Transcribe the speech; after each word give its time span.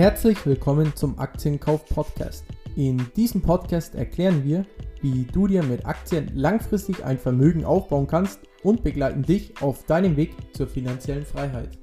Herzlich 0.00 0.46
willkommen 0.46 0.96
zum 0.96 1.18
Aktienkauf 1.18 1.84
Podcast. 1.84 2.46
In 2.74 3.12
diesem 3.16 3.42
Podcast 3.42 3.94
erklären 3.94 4.42
wir, 4.44 4.64
wie 5.02 5.26
du 5.26 5.46
dir 5.46 5.62
mit 5.62 5.84
Aktien 5.84 6.34
langfristig 6.34 7.04
ein 7.04 7.18
Vermögen 7.18 7.66
aufbauen 7.66 8.06
kannst 8.06 8.40
und 8.62 8.82
begleiten 8.82 9.22
dich 9.22 9.60
auf 9.60 9.84
deinem 9.84 10.16
Weg 10.16 10.34
zur 10.56 10.68
finanziellen 10.68 11.26
Freiheit. 11.26 11.78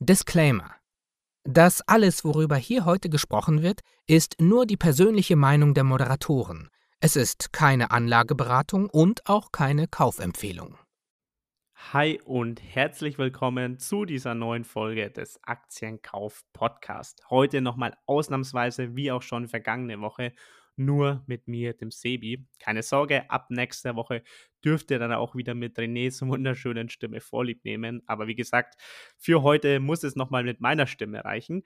Disclaimer. 0.00 0.70
Das 1.44 1.82
alles, 1.82 2.24
worüber 2.24 2.56
hier 2.56 2.86
heute 2.86 3.10
gesprochen 3.10 3.60
wird, 3.60 3.80
ist 4.06 4.40
nur 4.40 4.64
die 4.64 4.78
persönliche 4.78 5.36
Meinung 5.36 5.74
der 5.74 5.84
Moderatoren. 5.84 6.70
Es 7.00 7.14
ist 7.14 7.52
keine 7.52 7.90
Anlageberatung 7.90 8.88
und 8.88 9.28
auch 9.28 9.52
keine 9.52 9.86
Kaufempfehlung. 9.86 10.78
Hi 11.90 12.18
und 12.24 12.62
herzlich 12.62 13.18
willkommen 13.18 13.78
zu 13.78 14.06
dieser 14.06 14.34
neuen 14.34 14.64
Folge 14.64 15.10
des 15.10 15.42
Aktienkauf 15.42 16.42
Podcast. 16.54 17.22
Heute 17.28 17.60
nochmal 17.60 17.98
ausnahmsweise, 18.06 18.96
wie 18.96 19.10
auch 19.10 19.20
schon 19.20 19.46
vergangene 19.46 20.00
Woche, 20.00 20.32
nur 20.76 21.22
mit 21.26 21.48
mir, 21.48 21.74
dem 21.74 21.90
Sebi. 21.90 22.46
Keine 22.58 22.82
Sorge, 22.82 23.28
ab 23.30 23.50
nächster 23.50 23.94
Woche 23.94 24.22
dürft 24.64 24.90
ihr 24.90 24.98
dann 24.98 25.12
auch 25.12 25.34
wieder 25.34 25.54
mit 25.54 25.76
Renés 25.76 26.26
wunderschönen 26.26 26.88
Stimme 26.88 27.20
vorlieb 27.20 27.62
nehmen. 27.64 28.02
Aber 28.06 28.26
wie 28.26 28.36
gesagt, 28.36 28.80
für 29.18 29.42
heute 29.42 29.78
muss 29.78 30.02
es 30.02 30.16
nochmal 30.16 30.44
mit 30.44 30.60
meiner 30.62 30.86
Stimme 30.86 31.24
reichen. 31.24 31.62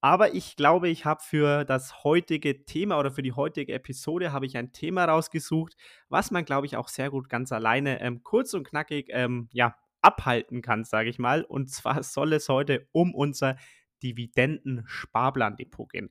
Aber 0.00 0.34
ich 0.34 0.56
glaube, 0.56 0.88
ich 0.88 1.04
habe 1.04 1.20
für 1.22 1.64
das 1.64 2.04
heutige 2.04 2.64
Thema 2.64 2.98
oder 2.98 3.10
für 3.10 3.22
die 3.22 3.32
heutige 3.32 3.72
Episode 3.72 4.32
habe 4.32 4.46
ich 4.46 4.56
ein 4.56 4.72
Thema 4.72 5.04
rausgesucht, 5.06 5.74
was 6.08 6.30
man, 6.30 6.44
glaube 6.44 6.66
ich, 6.66 6.76
auch 6.76 6.88
sehr 6.88 7.10
gut 7.10 7.28
ganz 7.28 7.50
alleine 7.50 8.00
ähm, 8.00 8.22
kurz 8.22 8.54
und 8.54 8.66
knackig 8.66 9.08
ähm, 9.10 9.48
ja, 9.52 9.74
abhalten 10.00 10.62
kann, 10.62 10.84
sage 10.84 11.10
ich 11.10 11.18
mal. 11.18 11.42
Und 11.42 11.70
zwar 11.70 12.02
soll 12.04 12.32
es 12.32 12.48
heute 12.48 12.86
um 12.92 13.12
unser 13.14 13.56
Dividenden-Sparplandepot 14.02 15.90
gehen. 15.90 16.10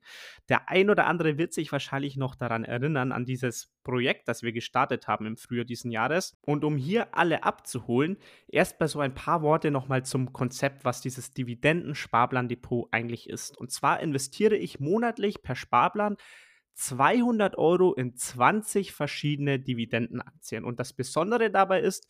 Der 0.50 0.70
ein 0.70 0.90
oder 0.90 1.08
andere 1.08 1.38
wird 1.38 1.54
sich 1.54 1.72
wahrscheinlich 1.72 2.18
noch 2.18 2.36
daran 2.36 2.64
erinnern, 2.64 3.12
an 3.12 3.26
dieses 3.26 3.74
Projekt, 3.84 4.28
das 4.28 4.44
wir 4.44 4.52
gestartet 4.52 5.08
haben 5.08 5.26
im 5.26 5.38
Frühjahr 5.38 5.66
diesen 5.66 5.92
Jahres. 5.92 6.38
Und 6.42 6.64
um 6.64 6.78
hier 6.78 7.16
alle 7.16 7.44
abzuholen, 7.44 8.18
erst 8.48 8.80
mal 8.80 8.88
so 8.88 9.00
ein 9.00 9.14
paar 9.14 9.42
Worte 9.42 9.72
nochmal 9.72 10.04
zum 10.04 10.34
Konzept, 10.34 10.86
was 10.86 11.02
dieses 11.02 11.34
Dividenden-Sparplandepot 11.34 12.90
eigentlich 12.92 13.30
ist. 13.30 13.58
Und 13.58 13.72
zwar 13.72 14.00
investiere 14.00 14.56
ich 14.56 14.80
monatlich 14.80 15.42
per 15.42 15.56
Sparplan 15.56 16.18
200 16.78 17.58
Euro 17.58 17.94
in 17.94 18.16
20 18.16 18.94
verschiedene 18.94 19.60
Dividendenaktien. 19.60 20.64
Und 20.64 20.80
das 20.80 20.94
Besondere 20.94 21.50
dabei 21.50 21.82
ist, 21.82 22.08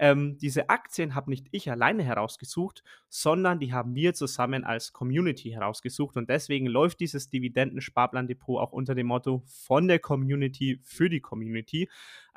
ähm, 0.00 0.38
diese 0.38 0.70
Aktien 0.70 1.14
habe 1.14 1.28
nicht 1.28 1.46
ich 1.50 1.70
alleine 1.70 2.02
herausgesucht, 2.02 2.82
sondern 3.10 3.60
die 3.60 3.74
haben 3.74 3.94
wir 3.94 4.14
zusammen 4.14 4.64
als 4.64 4.94
Community 4.94 5.50
herausgesucht. 5.50 6.16
Und 6.16 6.30
deswegen 6.30 6.66
läuft 6.66 7.00
dieses 7.00 7.28
Dividenden-Sparplan-Depot 7.28 8.58
auch 8.58 8.72
unter 8.72 8.94
dem 8.94 9.08
Motto 9.08 9.42
von 9.44 9.88
der 9.88 9.98
Community 9.98 10.80
für 10.82 11.10
die 11.10 11.20
Community. 11.20 11.90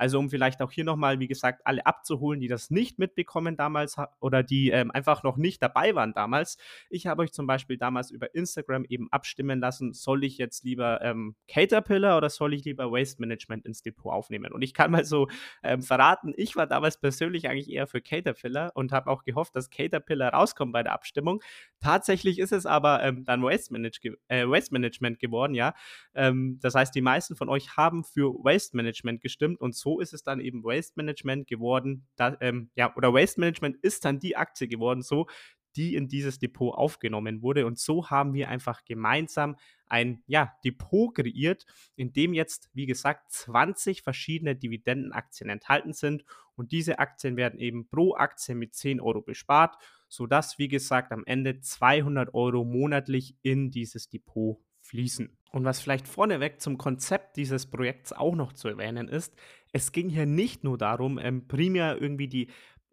Also 0.04 0.20
um 0.20 0.30
vielleicht 0.30 0.62
auch 0.62 0.70
hier 0.70 0.84
nochmal, 0.84 1.22
wie 1.22 1.30
gesagt, 1.30 1.62
alle 1.64 1.86
abzuholen, 1.86 2.42
die 2.42 2.50
das 2.50 2.70
nicht 2.70 3.00
mitbekommen 3.00 3.56
damals 3.56 3.96
oder 4.20 4.44
die 4.44 4.70
ähm, 4.70 4.92
einfach 4.92 5.24
noch 5.24 5.38
nicht 5.38 5.64
dabei 5.64 5.96
waren 5.96 6.12
damals. 6.12 6.58
Ich 6.90 7.08
habe 7.08 7.22
euch 7.22 7.32
zum 7.32 7.48
Beispiel 7.48 7.78
damals 7.78 8.12
über 8.12 8.36
Instagram 8.36 8.84
eben 8.90 9.10
abstimmen 9.14 9.62
lassen, 9.62 9.94
soll 9.94 10.26
ich 10.26 10.38
jetzt 10.38 10.66
lieber 10.66 11.02
ähm, 11.02 11.38
Caterpillar 11.48 12.18
oder 12.18 12.30
soll 12.30 12.54
ich 12.54 12.66
lieber 12.66 12.92
Waste 12.92 13.22
Management 13.22 13.66
ins 13.66 13.82
Depot 13.82 14.12
aufnehmen? 14.12 14.52
Und 14.52 14.62
ich 14.62 14.74
kann 14.74 14.92
mal 14.92 15.06
so 15.06 15.30
ähm, 15.64 15.82
verraten, 15.82 16.34
ich 16.36 16.58
war 16.58 16.68
damals 16.68 17.00
persönlich 17.00 17.48
eigentlich 17.48 17.70
eher 17.70 17.88
für 17.88 18.02
Caterpillar 18.02 18.74
und 18.76 18.92
habe 18.92 19.10
auch 19.10 19.24
gehofft, 19.24 19.56
dass 19.56 19.70
Caterpillar 19.70 20.34
rauskommt 20.34 20.74
bei 20.74 20.84
der 20.84 20.92
Abstimmung. 20.92 21.42
Tatsächlich 21.80 22.40
ist 22.40 22.52
es 22.52 22.66
aber 22.66 23.02
ähm, 23.04 23.24
dann 23.24 23.42
Waste, 23.42 23.72
Manage 23.72 24.18
äh, 24.28 24.46
Waste, 24.46 24.74
Management 24.74 25.20
geworden, 25.20 25.56
ja. 25.56 25.74
Ähm, 26.14 26.60
das 26.62 26.76
heißt, 26.76 26.94
die 26.94 27.02
meisten 27.02 27.38
von 27.38 27.48
euch 27.48 27.78
haben 27.78 28.04
für 28.04 28.34
Waste 28.44 28.76
Management 28.76 29.22
gestimmt 29.22 29.62
und 29.62 29.74
so 29.74 29.93
ist 30.00 30.14
es 30.14 30.24
dann 30.24 30.40
eben 30.40 30.64
Waste 30.64 30.94
Management 30.96 31.48
geworden, 31.48 32.08
da, 32.16 32.38
ähm, 32.42 32.70
ja, 32.76 32.96
oder 32.96 33.14
Waste 33.14 33.40
Management 33.40 33.78
ist 33.78 34.06
dann 34.06 34.20
die 34.20 34.36
Aktie 34.36 34.68
geworden, 34.68 35.02
so, 35.02 35.28
die 35.76 35.96
in 35.96 36.08
dieses 36.08 36.40
Depot 36.40 36.74
aufgenommen 36.76 37.42
wurde. 37.42 37.66
Und 37.66 37.80
so 37.80 38.10
haben 38.10 38.34
wir 38.34 38.50
einfach 38.50 38.86
gemeinsam 38.86 39.56
ein 39.88 40.24
ja, 40.28 40.54
Depot 40.64 41.14
kreiert, 41.14 41.66
in 41.96 42.14
dem 42.14 42.34
jetzt, 42.34 42.70
wie 42.74 42.86
gesagt, 42.86 43.32
20 43.32 44.02
verschiedene 44.02 44.56
Dividendenaktien 44.56 45.50
enthalten 45.50 45.94
sind. 45.94 46.24
Und 46.56 46.72
diese 46.72 47.00
Aktien 47.00 47.36
werden 47.38 47.60
eben 47.60 47.88
pro 47.90 48.16
Aktie 48.16 48.56
mit 48.56 48.76
10 48.76 49.02
Euro 49.02 49.22
bespart, 49.22 49.76
sodass, 50.08 50.60
wie 50.60 50.68
gesagt, 50.68 51.12
am 51.12 51.24
Ende 51.26 51.60
200 51.60 52.34
Euro 52.34 52.64
monatlich 52.64 53.36
in 53.42 53.72
dieses 53.72 54.10
Depot 54.10 54.60
fließen. 54.82 55.36
Und 55.52 55.66
was 55.66 55.82
vielleicht 55.82 56.08
vorneweg 56.08 56.62
zum 56.62 56.78
Konzept 56.78 57.38
dieses 57.38 57.68
Projekts 57.68 58.12
auch 58.12 58.36
noch 58.36 58.54
zu 58.54 58.68
erwähnen 58.68 59.08
ist, 59.08 59.36
es 59.74 59.92
ging 59.92 60.08
hier 60.08 60.26
nicht 60.26 60.64
nur 60.64 60.78
darum, 60.78 61.20
ähm, 61.20 61.48
primär 61.48 62.02
irgendwie 62.02 62.28
die 62.28 62.50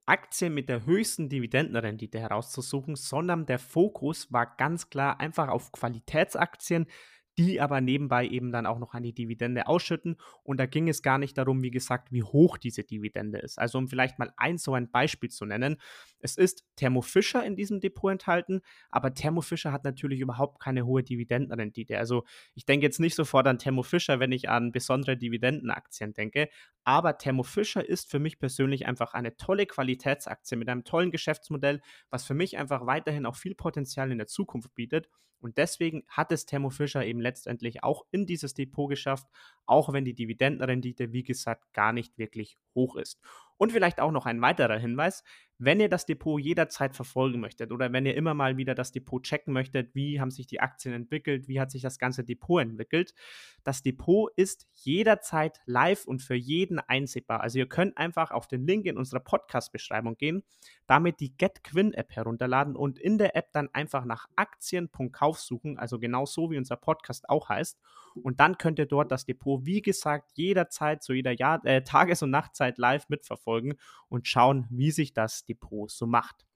Aktien 0.06 0.54
mit 0.54 0.68
der 0.68 0.86
höchsten 0.86 1.28
Dividendenrendite 1.28 2.18
herauszusuchen, 2.18 2.96
sondern 2.96 3.46
der 3.46 3.60
Fokus 3.60 4.32
war 4.32 4.56
ganz 4.56 4.90
klar 4.90 5.20
einfach 5.20 5.48
auf 5.48 5.70
Qualitätsaktien, 5.70 6.86
die 7.40 7.58
aber 7.58 7.80
nebenbei 7.80 8.26
eben 8.26 8.52
dann 8.52 8.66
auch 8.66 8.78
noch 8.78 8.92
eine 8.92 9.14
Dividende 9.14 9.66
ausschütten. 9.66 10.16
Und 10.42 10.60
da 10.60 10.66
ging 10.66 10.90
es 10.90 11.00
gar 11.00 11.16
nicht 11.16 11.38
darum, 11.38 11.62
wie 11.62 11.70
gesagt, 11.70 12.12
wie 12.12 12.22
hoch 12.22 12.58
diese 12.58 12.84
Dividende 12.84 13.38
ist. 13.38 13.58
Also 13.58 13.78
um 13.78 13.88
vielleicht 13.88 14.18
mal 14.18 14.30
ein 14.36 14.58
so 14.58 14.74
ein 14.74 14.90
Beispiel 14.90 15.30
zu 15.30 15.46
nennen. 15.46 15.78
Es 16.18 16.36
ist 16.36 16.66
Thermo 16.76 17.00
Fischer 17.00 17.42
in 17.42 17.56
diesem 17.56 17.80
Depot 17.80 18.12
enthalten, 18.12 18.60
aber 18.90 19.14
Thermo 19.14 19.40
Fischer 19.40 19.72
hat 19.72 19.84
natürlich 19.84 20.20
überhaupt 20.20 20.60
keine 20.60 20.84
hohe 20.84 21.02
Dividendenrendite. 21.02 21.96
Also 21.96 22.24
ich 22.54 22.66
denke 22.66 22.84
jetzt 22.84 23.00
nicht 23.00 23.14
sofort 23.14 23.46
an 23.46 23.58
Thermo 23.58 23.82
Fischer, 23.82 24.20
wenn 24.20 24.32
ich 24.32 24.50
an 24.50 24.70
besondere 24.70 25.16
Dividendenaktien 25.16 26.12
denke, 26.12 26.50
aber 26.84 27.16
Thermo 27.16 27.42
Fischer 27.42 27.88
ist 27.88 28.10
für 28.10 28.18
mich 28.18 28.38
persönlich 28.38 28.84
einfach 28.84 29.14
eine 29.14 29.34
tolle 29.38 29.64
Qualitätsaktie 29.64 30.58
mit 30.58 30.68
einem 30.68 30.84
tollen 30.84 31.10
Geschäftsmodell, 31.10 31.80
was 32.10 32.26
für 32.26 32.34
mich 32.34 32.58
einfach 32.58 32.84
weiterhin 32.84 33.24
auch 33.24 33.36
viel 33.36 33.54
Potenzial 33.54 34.12
in 34.12 34.18
der 34.18 34.26
Zukunft 34.26 34.74
bietet. 34.74 35.08
Und 35.40 35.56
deswegen 35.56 36.04
hat 36.08 36.32
es 36.32 36.46
Thermo 36.46 36.70
Fischer 36.70 37.04
eben 37.04 37.20
letztendlich 37.30 37.84
auch 37.84 38.04
in 38.10 38.26
dieses 38.26 38.54
Depot 38.54 38.90
geschafft, 38.90 39.26
auch 39.64 39.92
wenn 39.92 40.04
die 40.04 40.14
Dividendenrendite, 40.14 41.12
wie 41.12 41.22
gesagt, 41.22 41.72
gar 41.72 41.92
nicht 41.92 42.18
wirklich 42.18 42.58
hoch 42.74 42.96
ist. 42.96 43.20
Und 43.56 43.72
vielleicht 43.72 44.00
auch 44.00 44.10
noch 44.10 44.26
ein 44.26 44.42
weiterer 44.42 44.78
Hinweis, 44.78 45.22
wenn 45.62 45.78
ihr 45.78 45.90
das 45.90 46.06
Depot 46.06 46.40
jederzeit 46.40 46.96
verfolgen 46.96 47.38
möchtet 47.38 47.70
oder 47.70 47.92
wenn 47.92 48.06
ihr 48.06 48.16
immer 48.16 48.32
mal 48.32 48.56
wieder 48.56 48.74
das 48.74 48.92
Depot 48.92 49.22
checken 49.22 49.52
möchtet, 49.52 49.94
wie 49.94 50.18
haben 50.18 50.30
sich 50.30 50.46
die 50.46 50.60
Aktien 50.60 50.94
entwickelt, 50.94 51.48
wie 51.48 51.60
hat 51.60 51.70
sich 51.70 51.82
das 51.82 51.98
ganze 51.98 52.24
Depot 52.24 52.62
entwickelt, 52.62 53.14
das 53.62 53.82
Depot 53.82 54.32
ist 54.36 54.66
jederzeit 54.74 55.60
live 55.66 56.06
und 56.06 56.22
für 56.22 56.34
jeden 56.34 56.78
einsehbar. 56.78 57.42
Also 57.42 57.58
ihr 57.58 57.68
könnt 57.68 57.98
einfach 57.98 58.30
auf 58.30 58.46
den 58.46 58.66
Link 58.66 58.86
in 58.86 58.96
unserer 58.96 59.20
Podcast-Beschreibung 59.20 60.16
gehen, 60.16 60.42
damit 60.86 61.20
die 61.20 61.36
GetQuinn-App 61.36 62.16
herunterladen 62.16 62.74
und 62.74 62.98
in 62.98 63.18
der 63.18 63.36
App 63.36 63.52
dann 63.52 63.68
einfach 63.74 64.06
nach 64.06 64.28
Aktien.kauf 64.36 65.38
suchen, 65.38 65.78
also 65.78 65.98
genau 65.98 66.24
so 66.24 66.50
wie 66.50 66.56
unser 66.56 66.76
Podcast 66.76 67.28
auch 67.28 67.50
heißt. 67.50 67.78
Und 68.14 68.40
dann 68.40 68.58
könnt 68.58 68.78
ihr 68.78 68.86
dort 68.86 69.12
das 69.12 69.24
Depot, 69.24 69.64
wie 69.66 69.82
gesagt, 69.82 70.32
jederzeit 70.34 71.02
zu 71.02 71.12
jeder 71.12 71.32
Jahr 71.32 71.64
äh, 71.64 71.82
Tages- 71.82 72.22
und 72.22 72.30
Nachtzeit 72.30 72.78
live 72.78 73.08
mitverfolgen 73.08 73.74
und 74.08 74.26
schauen, 74.26 74.66
wie 74.70 74.90
sich 74.90 75.12
das 75.12 75.44
Depot 75.50 75.90
so 75.90 76.06
macht. 76.06 76.46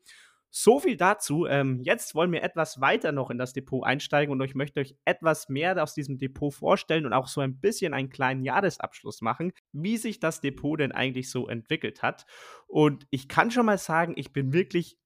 So 0.57 0.79
viel 0.79 0.97
dazu. 0.97 1.47
Ähm, 1.47 1.81
jetzt 1.83 2.15
wollen 2.15 2.31
wir 2.31 2.45
etwas 2.45 2.81
weiter 2.81 3.11
noch 3.11 3.31
in 3.31 3.39
das 3.39 3.55
Depot 3.55 3.85
einsteigen 3.85 4.33
und 4.33 4.41
ich 4.41 4.55
möchte 4.55 4.79
euch 4.79 4.95
etwas 5.05 5.49
mehr 5.49 5.83
aus 5.83 5.95
diesem 5.95 6.17
Depot 6.17 6.55
vorstellen 6.55 7.07
und 7.07 7.13
auch 7.13 7.27
so 7.27 7.41
ein 7.41 7.59
bisschen 7.59 7.93
einen 7.93 8.09
kleinen 8.09 8.45
Jahresabschluss 8.45 9.21
machen, 9.21 9.53
wie 9.73 9.97
sich 9.97 10.21
das 10.21 10.41
Depot 10.41 10.79
denn 10.79 10.93
eigentlich 10.93 11.29
so 11.29 11.49
entwickelt 11.49 12.03
hat. 12.03 12.25
Und 12.69 13.05
ich 13.11 13.27
kann 13.27 13.51
schon 13.51 13.67
mal 13.67 13.79
sagen, 13.79 14.15
ich 14.17 14.33
bin 14.33 14.53
wirklich 14.53 14.97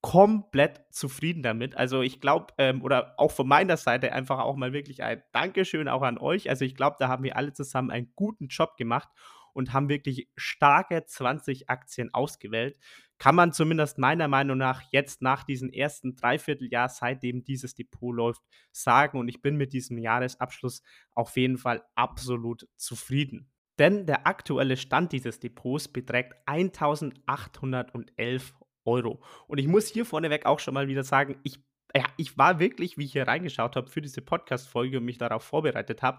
komplett 0.00 0.80
zufrieden 0.90 1.44
damit. 1.44 1.76
Also 1.76 2.02
ich 2.02 2.20
glaube, 2.20 2.54
ähm, 2.58 2.82
oder 2.82 3.14
auch 3.18 3.30
von 3.30 3.46
meiner 3.46 3.76
Seite 3.76 4.12
einfach 4.12 4.40
auch 4.40 4.56
mal 4.56 4.72
wirklich 4.72 5.04
ein 5.04 5.22
Dankeschön 5.32 5.88
auch 5.88 6.02
an 6.02 6.18
euch. 6.18 6.50
Also 6.50 6.64
ich 6.64 6.74
glaube, 6.74 6.96
da 6.98 7.06
haben 7.06 7.22
wir 7.22 7.36
alle 7.36 7.52
zusammen 7.52 7.92
einen 7.92 8.12
guten 8.16 8.48
Job 8.48 8.76
gemacht 8.76 9.08
und 9.52 9.72
haben 9.72 9.88
wirklich 9.88 10.28
starke 10.36 11.04
20 11.04 11.68
Aktien 11.68 12.14
ausgewählt. 12.14 12.76
Kann 13.18 13.34
man 13.34 13.52
zumindest 13.52 13.98
meiner 13.98 14.28
Meinung 14.28 14.58
nach 14.58 14.82
jetzt 14.92 15.22
nach 15.22 15.44
diesem 15.44 15.70
ersten 15.70 16.14
Dreivierteljahr, 16.14 16.88
seitdem 16.88 17.44
dieses 17.44 17.74
Depot 17.74 18.14
läuft, 18.14 18.42
sagen. 18.72 19.18
Und 19.18 19.28
ich 19.28 19.42
bin 19.42 19.56
mit 19.56 19.72
diesem 19.72 19.98
Jahresabschluss 19.98 20.82
auf 21.12 21.36
jeden 21.36 21.58
Fall 21.58 21.82
absolut 21.94 22.68
zufrieden. 22.76 23.50
Denn 23.78 24.06
der 24.06 24.26
aktuelle 24.26 24.76
Stand 24.76 25.12
dieses 25.12 25.38
Depots 25.38 25.86
beträgt 25.88 26.34
1811 26.46 28.54
Euro. 28.84 29.22
Und 29.46 29.58
ich 29.58 29.68
muss 29.68 29.86
hier 29.86 30.04
vorneweg 30.04 30.46
auch 30.46 30.58
schon 30.58 30.74
mal 30.74 30.88
wieder 30.88 31.04
sagen, 31.04 31.38
ich, 31.44 31.60
ja, 31.94 32.04
ich 32.16 32.36
war 32.36 32.58
wirklich, 32.58 32.98
wie 32.98 33.04
ich 33.04 33.12
hier 33.12 33.28
reingeschaut 33.28 33.76
habe 33.76 33.88
für 33.88 34.02
diese 34.02 34.22
Podcast-Folge 34.22 34.98
und 34.98 35.04
mich 35.04 35.18
darauf 35.18 35.44
vorbereitet 35.44 36.02
habe, 36.02 36.18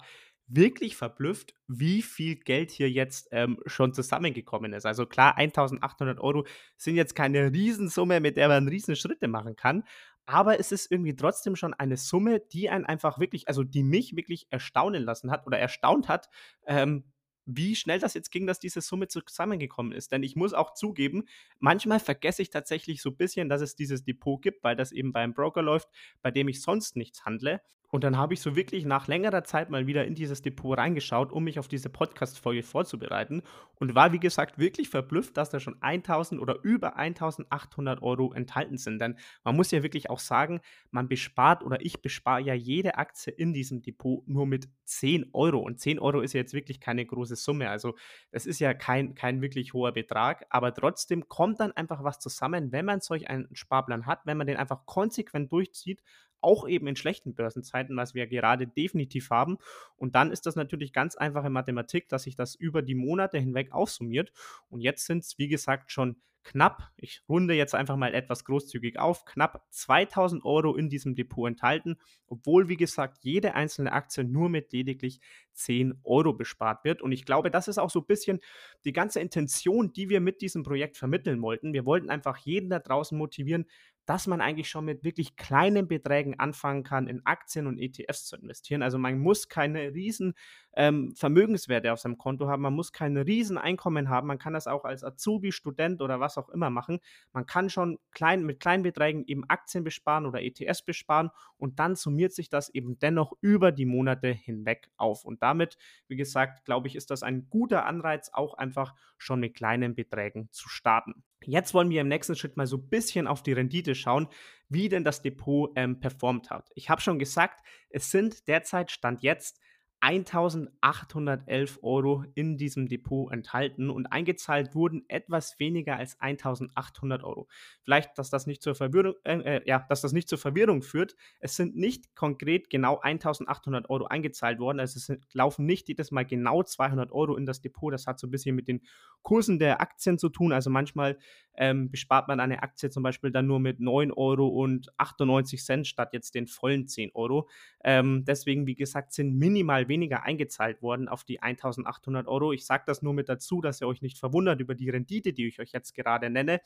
wirklich 0.50 0.96
verblüfft, 0.96 1.54
wie 1.68 2.02
viel 2.02 2.36
Geld 2.36 2.72
hier 2.72 2.90
jetzt 2.90 3.30
ähm, 3.32 3.60
schon 3.66 3.94
zusammengekommen 3.94 4.74
ist. 4.74 4.86
Also 4.86 5.06
klar, 5.06 5.38
1800 5.38 6.20
Euro 6.20 6.46
sind 6.76 6.96
jetzt 6.96 7.16
keine 7.16 7.52
Riesensumme, 7.54 8.20
mit 8.20 8.36
der 8.36 8.48
man 8.48 8.68
Riesenschritte 8.68 9.28
machen 9.28 9.56
kann, 9.56 9.84
aber 10.30 10.60
es 10.60 10.72
ist 10.72 10.92
irgendwie 10.92 11.16
trotzdem 11.16 11.56
schon 11.56 11.74
eine 11.74 11.98
Summe, 11.98 12.40
die 12.40 12.70
einen 12.70 12.86
einfach 12.86 13.20
wirklich, 13.20 13.48
also 13.48 13.64
die 13.64 13.82
mich 13.82 14.16
wirklich 14.16 14.46
erstaunen 14.52 15.04
lassen 15.04 15.32
hat 15.32 15.48
oder 15.48 15.58
erstaunt 15.58 16.08
hat, 16.08 16.30
ähm, 16.68 17.04
wie 17.48 17.76
schnell 17.76 17.98
das 17.98 18.14
jetzt 18.14 18.32
ging, 18.32 18.46
dass 18.46 18.60
diese 18.60 18.82
Summe 18.82 19.08
zusammengekommen 19.08 19.92
ist. 19.92 20.12
Denn 20.12 20.22
ich 20.22 20.36
muss 20.36 20.54
auch 20.54 20.76
zugeben, 20.76 21.28
manchmal 21.58 22.00
vergesse 22.00 22.44
ich 22.44 22.52
tatsächlich 22.52 23.02
so 23.02 23.10
ein 23.10 23.18
bisschen, 23.18 23.50
dass 23.50 23.62
es 23.62 23.76
dieses 23.76 24.04
Depot 24.04 24.40
gibt, 24.40 24.64
weil 24.64 24.76
das 24.76 24.92
eben 24.92 25.14
beim 25.14 25.34
Broker 25.34 25.64
läuft, 25.64 25.90
bei 26.22 26.30
dem 26.30 26.48
ich 26.48 26.62
sonst 26.62 26.96
nichts 26.96 27.26
handle. 27.26 27.60
Und 27.92 28.04
dann 28.04 28.18
habe 28.18 28.36
ich 28.36 28.42
so 28.42 28.56
wirklich 28.56 28.86
nach 28.86 29.08
längerer 29.08 29.44
Zeit 29.44 29.72
mal 29.72 29.88
wieder 29.88 30.06
in 30.06 30.14
dieses 30.14 30.44
Depot 30.44 30.78
reingeschaut, 30.78 31.32
um 31.32 31.44
mich 31.44 31.58
auf 31.58 31.68
diese 31.68 31.90
Podcast-Folge 31.90 32.62
vorzubereiten 32.62 33.42
und 33.76 33.96
war, 33.96 34.14
wie 34.14 34.20
gesagt, 34.20 34.60
wirklich 34.60 34.90
verblüfft, 34.90 35.38
dass 35.38 35.50
da 35.50 35.60
schon 35.60 35.82
1000 35.82 36.40
oder 36.40 36.60
über 36.62 36.98
1800 36.98 38.02
Euro 38.04 38.32
enthalten 38.34 38.78
sind. 38.78 39.00
Denn 39.00 39.18
man 39.44 39.56
muss 39.56 39.72
ja 39.72 39.82
wirklich 39.82 40.10
auch 40.10 40.20
sagen, 40.20 40.62
man 40.92 41.08
bespart 41.08 41.64
oder 41.64 41.84
ich 41.84 42.02
bespare 42.02 42.42
ja 42.42 42.54
jede 42.54 42.98
Aktie 42.98 43.34
in 43.34 43.54
diesem 43.54 43.82
Depot 43.82 44.28
nur 44.28 44.46
mit 44.46 44.70
10 44.86 45.32
Euro. 45.34 45.58
Und 45.58 45.80
10 45.80 45.98
Euro 45.98 46.22
ist 46.22 46.34
ja 46.34 46.42
jetzt 46.42 46.54
wirklich 46.54 46.80
keine 46.80 47.06
große 47.06 47.36
Summe. 47.36 47.72
Also, 47.72 47.96
es 48.32 48.46
ist 48.46 48.60
ja 48.60 48.76
kein, 48.76 49.16
kein 49.16 49.42
wirklich 49.42 49.74
hoher 49.74 49.94
Betrag, 49.94 50.46
aber 50.52 50.74
trotzdem 50.76 51.28
kommt 51.28 51.60
dann 51.60 51.72
einfach 51.72 52.04
was 52.04 52.20
zusammen, 52.20 52.72
wenn 52.72 52.86
man 52.86 53.02
solch 53.02 53.30
einen 53.30 53.48
Sparplan 53.54 54.06
hat, 54.06 54.22
wenn 54.26 54.38
man 54.38 54.46
den 54.46 54.58
einfach 54.58 54.86
konsequent 54.86 55.52
durchzieht 55.52 56.04
auch 56.42 56.68
eben 56.68 56.88
in 56.88 56.96
schlechten 56.96 57.34
Börsenzeiten, 57.34 57.96
was 57.98 58.14
wir 58.14 58.28
gerade 58.28 58.68
definitiv 58.68 59.30
haben. 59.30 59.58
Und 59.96 60.16
dann 60.16 60.32
ist 60.32 60.46
das 60.46 60.56
natürlich 60.56 60.94
ganz 60.94 61.16
einfache 61.16 61.50
Mathematik, 61.50 62.10
dass 62.10 62.24
sich 62.24 62.36
das 62.36 62.56
über 62.56 62.82
die 62.82 62.96
Monate 62.96 63.38
hinweg 63.38 63.72
aufsummiert. 63.72 64.32
Und 64.70 64.82
jetzt 64.82 65.06
sind 65.06 65.24
es, 65.24 65.38
wie 65.38 65.48
gesagt, 65.48 65.92
schon 65.92 66.18
knapp, 66.44 66.90
ich 66.98 67.22
runde 67.28 67.54
jetzt 67.54 67.76
einfach 67.76 67.96
mal 67.96 68.14
etwas 68.14 68.46
großzügig 68.46 68.98
auf, 68.98 69.26
knapp 69.26 69.66
2000 69.70 70.44
Euro 70.46 70.76
in 70.76 70.90
diesem 70.90 71.16
Depot 71.16 71.48
enthalten, 71.48 71.98
obwohl, 72.28 72.70
wie 72.70 72.78
gesagt, 72.78 73.20
jede 73.22 73.56
einzelne 73.56 73.92
Aktie 73.92 74.24
nur 74.24 74.50
mit 74.50 74.72
lediglich 74.72 75.20
10 75.54 76.00
Euro 76.04 76.34
bespart 76.34 76.84
wird. 76.86 77.02
Und 77.02 77.12
ich 77.12 77.26
glaube, 77.26 77.52
das 77.52 77.68
ist 77.68 77.78
auch 77.78 77.90
so 77.90 78.00
ein 78.00 78.06
bisschen 78.06 78.40
die 78.86 78.94
ganze 78.94 79.20
Intention, 79.20 79.94
die 79.94 80.10
wir 80.10 80.22
mit 80.22 80.42
diesem 80.42 80.64
Projekt 80.64 80.98
vermitteln 80.98 81.42
wollten. 81.42 81.74
Wir 81.74 81.86
wollten 81.86 82.10
einfach 82.10 82.38
jeden 82.38 82.70
da 82.70 82.80
draußen 82.80 83.18
motivieren, 83.18 83.66
dass 84.10 84.26
man 84.26 84.42
eigentlich 84.42 84.70
schon 84.70 84.86
mit 84.86 85.04
wirklich 85.04 85.36
kleinen 85.36 85.88
Beträgen 85.88 86.40
anfangen 86.40 86.84
kann, 86.84 87.08
in 87.08 87.24
Aktien 87.28 87.68
und 87.68 87.78
ETFs 87.78 88.26
zu 88.26 88.38
investieren. 88.38 88.82
Also 88.82 88.98
man 88.98 89.20
muss 89.20 89.50
keine 89.50 89.94
riesen 89.94 90.34
ähm, 90.74 91.14
Vermögenswerte 91.16 91.92
auf 91.92 92.00
seinem 92.00 92.18
Konto 92.18 92.48
haben, 92.48 92.62
man 92.62 92.74
muss 92.74 92.92
kein 92.92 93.18
riesen 93.18 93.58
Einkommen 93.58 94.10
haben, 94.10 94.28
man 94.28 94.38
kann 94.38 94.54
das 94.54 94.68
auch 94.68 94.86
als 94.86 95.04
Azubi, 95.04 95.52
Student 95.52 96.02
oder 96.02 96.20
was 96.20 96.38
auch 96.38 96.50
immer 96.50 96.70
machen. 96.70 97.00
Man 97.34 97.46
kann 97.46 97.70
schon 97.70 98.00
klein, 98.12 98.46
mit 98.46 98.60
kleinen 98.60 98.84
Beträgen 98.84 99.24
eben 99.26 99.44
Aktien 99.50 99.84
besparen 99.84 100.26
oder 100.26 100.42
ETFs 100.42 100.84
besparen 100.84 101.32
und 101.58 101.80
dann 101.80 101.96
summiert 101.96 102.34
sich 102.34 102.50
das 102.50 102.70
eben 102.70 103.00
dennoch 103.00 103.34
über 103.42 103.72
die 103.72 103.86
Monate 103.86 104.30
hinweg 104.30 104.90
auf. 104.98 105.26
Und 105.26 105.42
damit, 105.42 105.78
wie 106.08 106.16
gesagt, 106.16 106.66
glaube 106.66 106.88
ich, 106.88 106.96
ist 106.96 107.12
das 107.12 107.24
ein 107.24 107.50
guter 107.50 107.86
Anreiz, 107.86 108.30
auch 108.34 108.54
einfach 108.54 108.96
schon 109.18 109.40
mit 109.40 109.56
kleinen 109.56 109.96
Beträgen 109.96 110.50
zu 110.52 110.70
starten. 110.70 111.24
Jetzt 111.46 111.74
wollen 111.74 111.90
wir 111.90 112.02
im 112.02 112.10
nächsten 112.10 112.36
Schritt 112.36 112.58
mal 112.58 112.68
so 112.68 112.78
ein 112.78 112.90
bisschen 112.90 113.26
auf 113.28 113.42
die 113.42 113.54
Rendite 113.54 113.96
schauen, 113.96 114.28
wie 114.68 114.90
denn 114.90 115.04
das 115.04 115.22
Depot 115.22 115.72
ähm, 115.76 116.00
performt 116.00 116.50
hat. 116.50 116.70
Ich 116.76 116.90
habe 116.90 117.02
schon 117.02 117.18
gesagt, 117.18 117.66
es 117.90 118.12
sind 118.12 118.48
derzeit 118.48 118.92
Stand 118.92 119.24
jetzt 119.24 119.60
1811 120.02 121.80
Euro 121.82 122.24
in 122.34 122.58
diesem 122.58 122.88
Depot 122.88 123.32
enthalten 123.34 123.90
und 123.90 124.08
eingezahlt 124.08 124.74
wurden 124.74 125.04
etwas 125.10 125.60
weniger 125.60 125.98
als 125.98 126.20
1800 126.22 127.24
Euro. 127.24 127.50
Vielleicht, 127.84 128.18
dass 128.18 128.30
das 128.30 128.48
nicht 128.48 128.64
zur 128.64 128.76
Verwirrung, 128.76 129.16
äh, 129.26 129.58
äh, 129.58 129.62
ja, 129.66 129.86
dass 129.90 130.02
das 130.02 130.14
nicht 130.14 130.30
zur 130.30 130.38
Verwirrung 130.38 130.82
führt. 130.84 131.16
Es 131.40 131.58
sind 131.58 131.76
nicht 131.76 132.16
konkret 132.16 132.70
genau 132.70 133.00
1800 133.00 133.90
Euro 133.90 134.06
eingezahlt 134.06 134.60
worden. 134.60 134.80
Also 134.80 134.98
es 134.98 135.08
sind, 135.08 135.26
laufen 135.34 135.66
nicht 135.66 135.90
jedes 135.90 136.12
Mal 136.12 136.26
genau 136.26 136.64
200 136.64 137.12
Euro 137.12 137.36
in 137.36 137.46
das 137.46 137.60
Depot. 137.60 137.92
Das 137.92 138.08
hat 138.08 138.20
so 138.20 138.28
ein 138.28 138.32
bisschen 138.32 138.56
mit 138.56 138.70
den 138.70 138.82
Kursen 139.22 139.60
der 139.60 139.82
Aktien 139.82 140.18
zu 140.18 140.30
tun. 140.30 140.54
Also 140.54 140.70
manchmal 140.70 141.18
ähm, 141.58 141.92
bespart 141.92 142.30
man 142.30 142.40
eine 142.40 142.64
Aktie 142.64 142.90
zum 142.90 143.04
Beispiel 143.04 143.32
dann 143.32 143.48
nur 143.48 143.60
mit 143.60 143.82
9 143.82 144.14
Euro 144.14 144.48
und 144.48 144.88
98 144.98 145.62
Cent 145.64 145.88
statt 145.88 146.14
jetzt 146.14 146.36
den 146.36 146.48
vollen 146.48 146.88
10 146.88 147.12
Euro. 147.14 147.50
Ähm, 147.84 148.24
deswegen, 148.26 148.66
wie 148.66 148.76
gesagt, 148.76 149.12
sind 149.12 149.38
minimal 149.38 149.89
weniger 149.90 150.24
eingezahlt 150.24 150.82
worden 150.82 151.10
auf 151.10 151.26
die 151.26 151.42
1800 151.42 152.28
Euro. 152.28 152.54
Ich 152.54 152.66
sage 152.66 152.84
das 152.88 153.02
nur 153.02 153.14
mit 153.14 153.28
dazu, 153.28 153.60
dass 153.60 153.82
ihr 153.82 153.88
euch 153.88 154.02
nicht 154.02 154.18
verwundert 154.18 154.62
über 154.62 154.76
die 154.76 154.90
Rendite, 154.90 155.34
die 155.34 155.48
ich 155.48 155.60
euch 155.60 155.74
jetzt 155.74 155.94
gerade 155.94 156.30
nenne, 156.30 156.62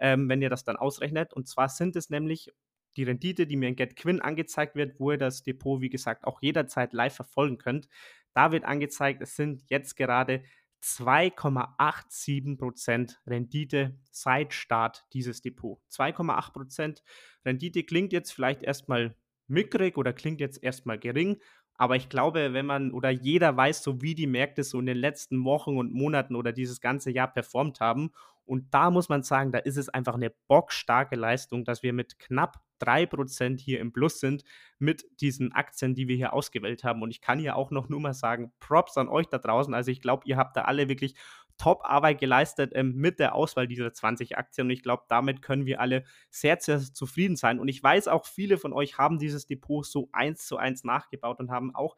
ähm, 0.00 0.28
wenn 0.28 0.42
ihr 0.42 0.50
das 0.50 0.64
dann 0.64 0.76
ausrechnet. 0.76 1.32
Und 1.32 1.46
zwar 1.46 1.68
sind 1.68 1.94
es 1.94 2.10
nämlich 2.10 2.50
die 2.96 3.04
Rendite, 3.04 3.46
die 3.46 3.56
mir 3.56 3.68
in 3.68 3.76
GetQuinn 3.76 4.20
angezeigt 4.20 4.74
wird, 4.74 4.98
wo 4.98 5.12
ihr 5.12 5.18
das 5.18 5.44
Depot, 5.44 5.80
wie 5.80 5.90
gesagt, 5.90 6.24
auch 6.24 6.42
jederzeit 6.42 6.92
live 6.92 7.14
verfolgen 7.14 7.58
könnt. 7.58 7.88
Da 8.34 8.50
wird 8.50 8.64
angezeigt, 8.64 9.22
es 9.22 9.36
sind 9.36 9.62
jetzt 9.68 9.96
gerade 9.96 10.42
2,87% 10.82 13.16
Rendite 13.26 13.98
seit 14.10 14.52
Start 14.52 15.06
dieses 15.12 15.40
Depot. 15.40 15.80
2,8% 15.90 17.00
Rendite 17.44 17.84
klingt 17.84 18.12
jetzt 18.12 18.32
vielleicht 18.32 18.64
erstmal 18.64 19.14
mickrig 19.46 19.96
oder 19.96 20.12
klingt 20.12 20.40
jetzt 20.40 20.60
erstmal 20.62 20.98
gering, 20.98 21.40
aber 21.82 21.96
ich 21.96 22.08
glaube, 22.08 22.52
wenn 22.52 22.64
man 22.64 22.92
oder 22.92 23.10
jeder 23.10 23.56
weiß, 23.56 23.82
so 23.82 24.00
wie 24.00 24.14
die 24.14 24.28
Märkte 24.28 24.62
so 24.62 24.78
in 24.78 24.86
den 24.86 24.98
letzten 24.98 25.44
Wochen 25.44 25.76
und 25.76 25.92
Monaten 25.92 26.36
oder 26.36 26.52
dieses 26.52 26.80
ganze 26.80 27.10
Jahr 27.10 27.26
performt 27.26 27.80
haben. 27.80 28.12
Und 28.44 28.72
da 28.72 28.92
muss 28.92 29.08
man 29.08 29.24
sagen, 29.24 29.50
da 29.50 29.58
ist 29.58 29.76
es 29.76 29.88
einfach 29.88 30.14
eine 30.14 30.32
bockstarke 30.46 31.16
Leistung, 31.16 31.64
dass 31.64 31.82
wir 31.82 31.92
mit 31.92 32.20
knapp 32.20 32.60
3% 32.80 33.60
hier 33.60 33.80
im 33.80 33.92
Plus 33.92 34.20
sind 34.20 34.44
mit 34.78 35.04
diesen 35.20 35.50
Aktien, 35.50 35.96
die 35.96 36.06
wir 36.06 36.14
hier 36.14 36.34
ausgewählt 36.34 36.84
haben. 36.84 37.02
Und 37.02 37.10
ich 37.10 37.20
kann 37.20 37.40
hier 37.40 37.56
auch 37.56 37.72
noch 37.72 37.88
nur 37.88 37.98
mal 37.98 38.14
sagen, 38.14 38.52
Props 38.60 38.96
an 38.96 39.08
euch 39.08 39.26
da 39.26 39.38
draußen. 39.38 39.74
Also 39.74 39.90
ich 39.90 40.00
glaube, 40.00 40.22
ihr 40.26 40.36
habt 40.36 40.56
da 40.56 40.62
alle 40.62 40.88
wirklich 40.88 41.16
Top-Arbeit 41.62 42.18
geleistet 42.18 42.72
ähm, 42.74 42.96
mit 42.96 43.20
der 43.20 43.36
Auswahl 43.36 43.68
dieser 43.68 43.92
20 43.92 44.36
Aktien. 44.36 44.66
Und 44.66 44.72
ich 44.72 44.82
glaube, 44.82 45.04
damit 45.08 45.42
können 45.42 45.64
wir 45.64 45.80
alle 45.80 46.02
sehr, 46.28 46.58
sehr 46.58 46.80
zufrieden 46.80 47.36
sein. 47.36 47.60
Und 47.60 47.68
ich 47.68 47.80
weiß 47.80 48.08
auch, 48.08 48.26
viele 48.26 48.58
von 48.58 48.72
euch 48.72 48.98
haben 48.98 49.20
dieses 49.20 49.46
Depot 49.46 49.86
so 49.86 50.08
eins 50.10 50.44
zu 50.44 50.56
eins 50.56 50.82
nachgebaut 50.82 51.38
und 51.38 51.52
haben 51.52 51.72
auch 51.72 51.96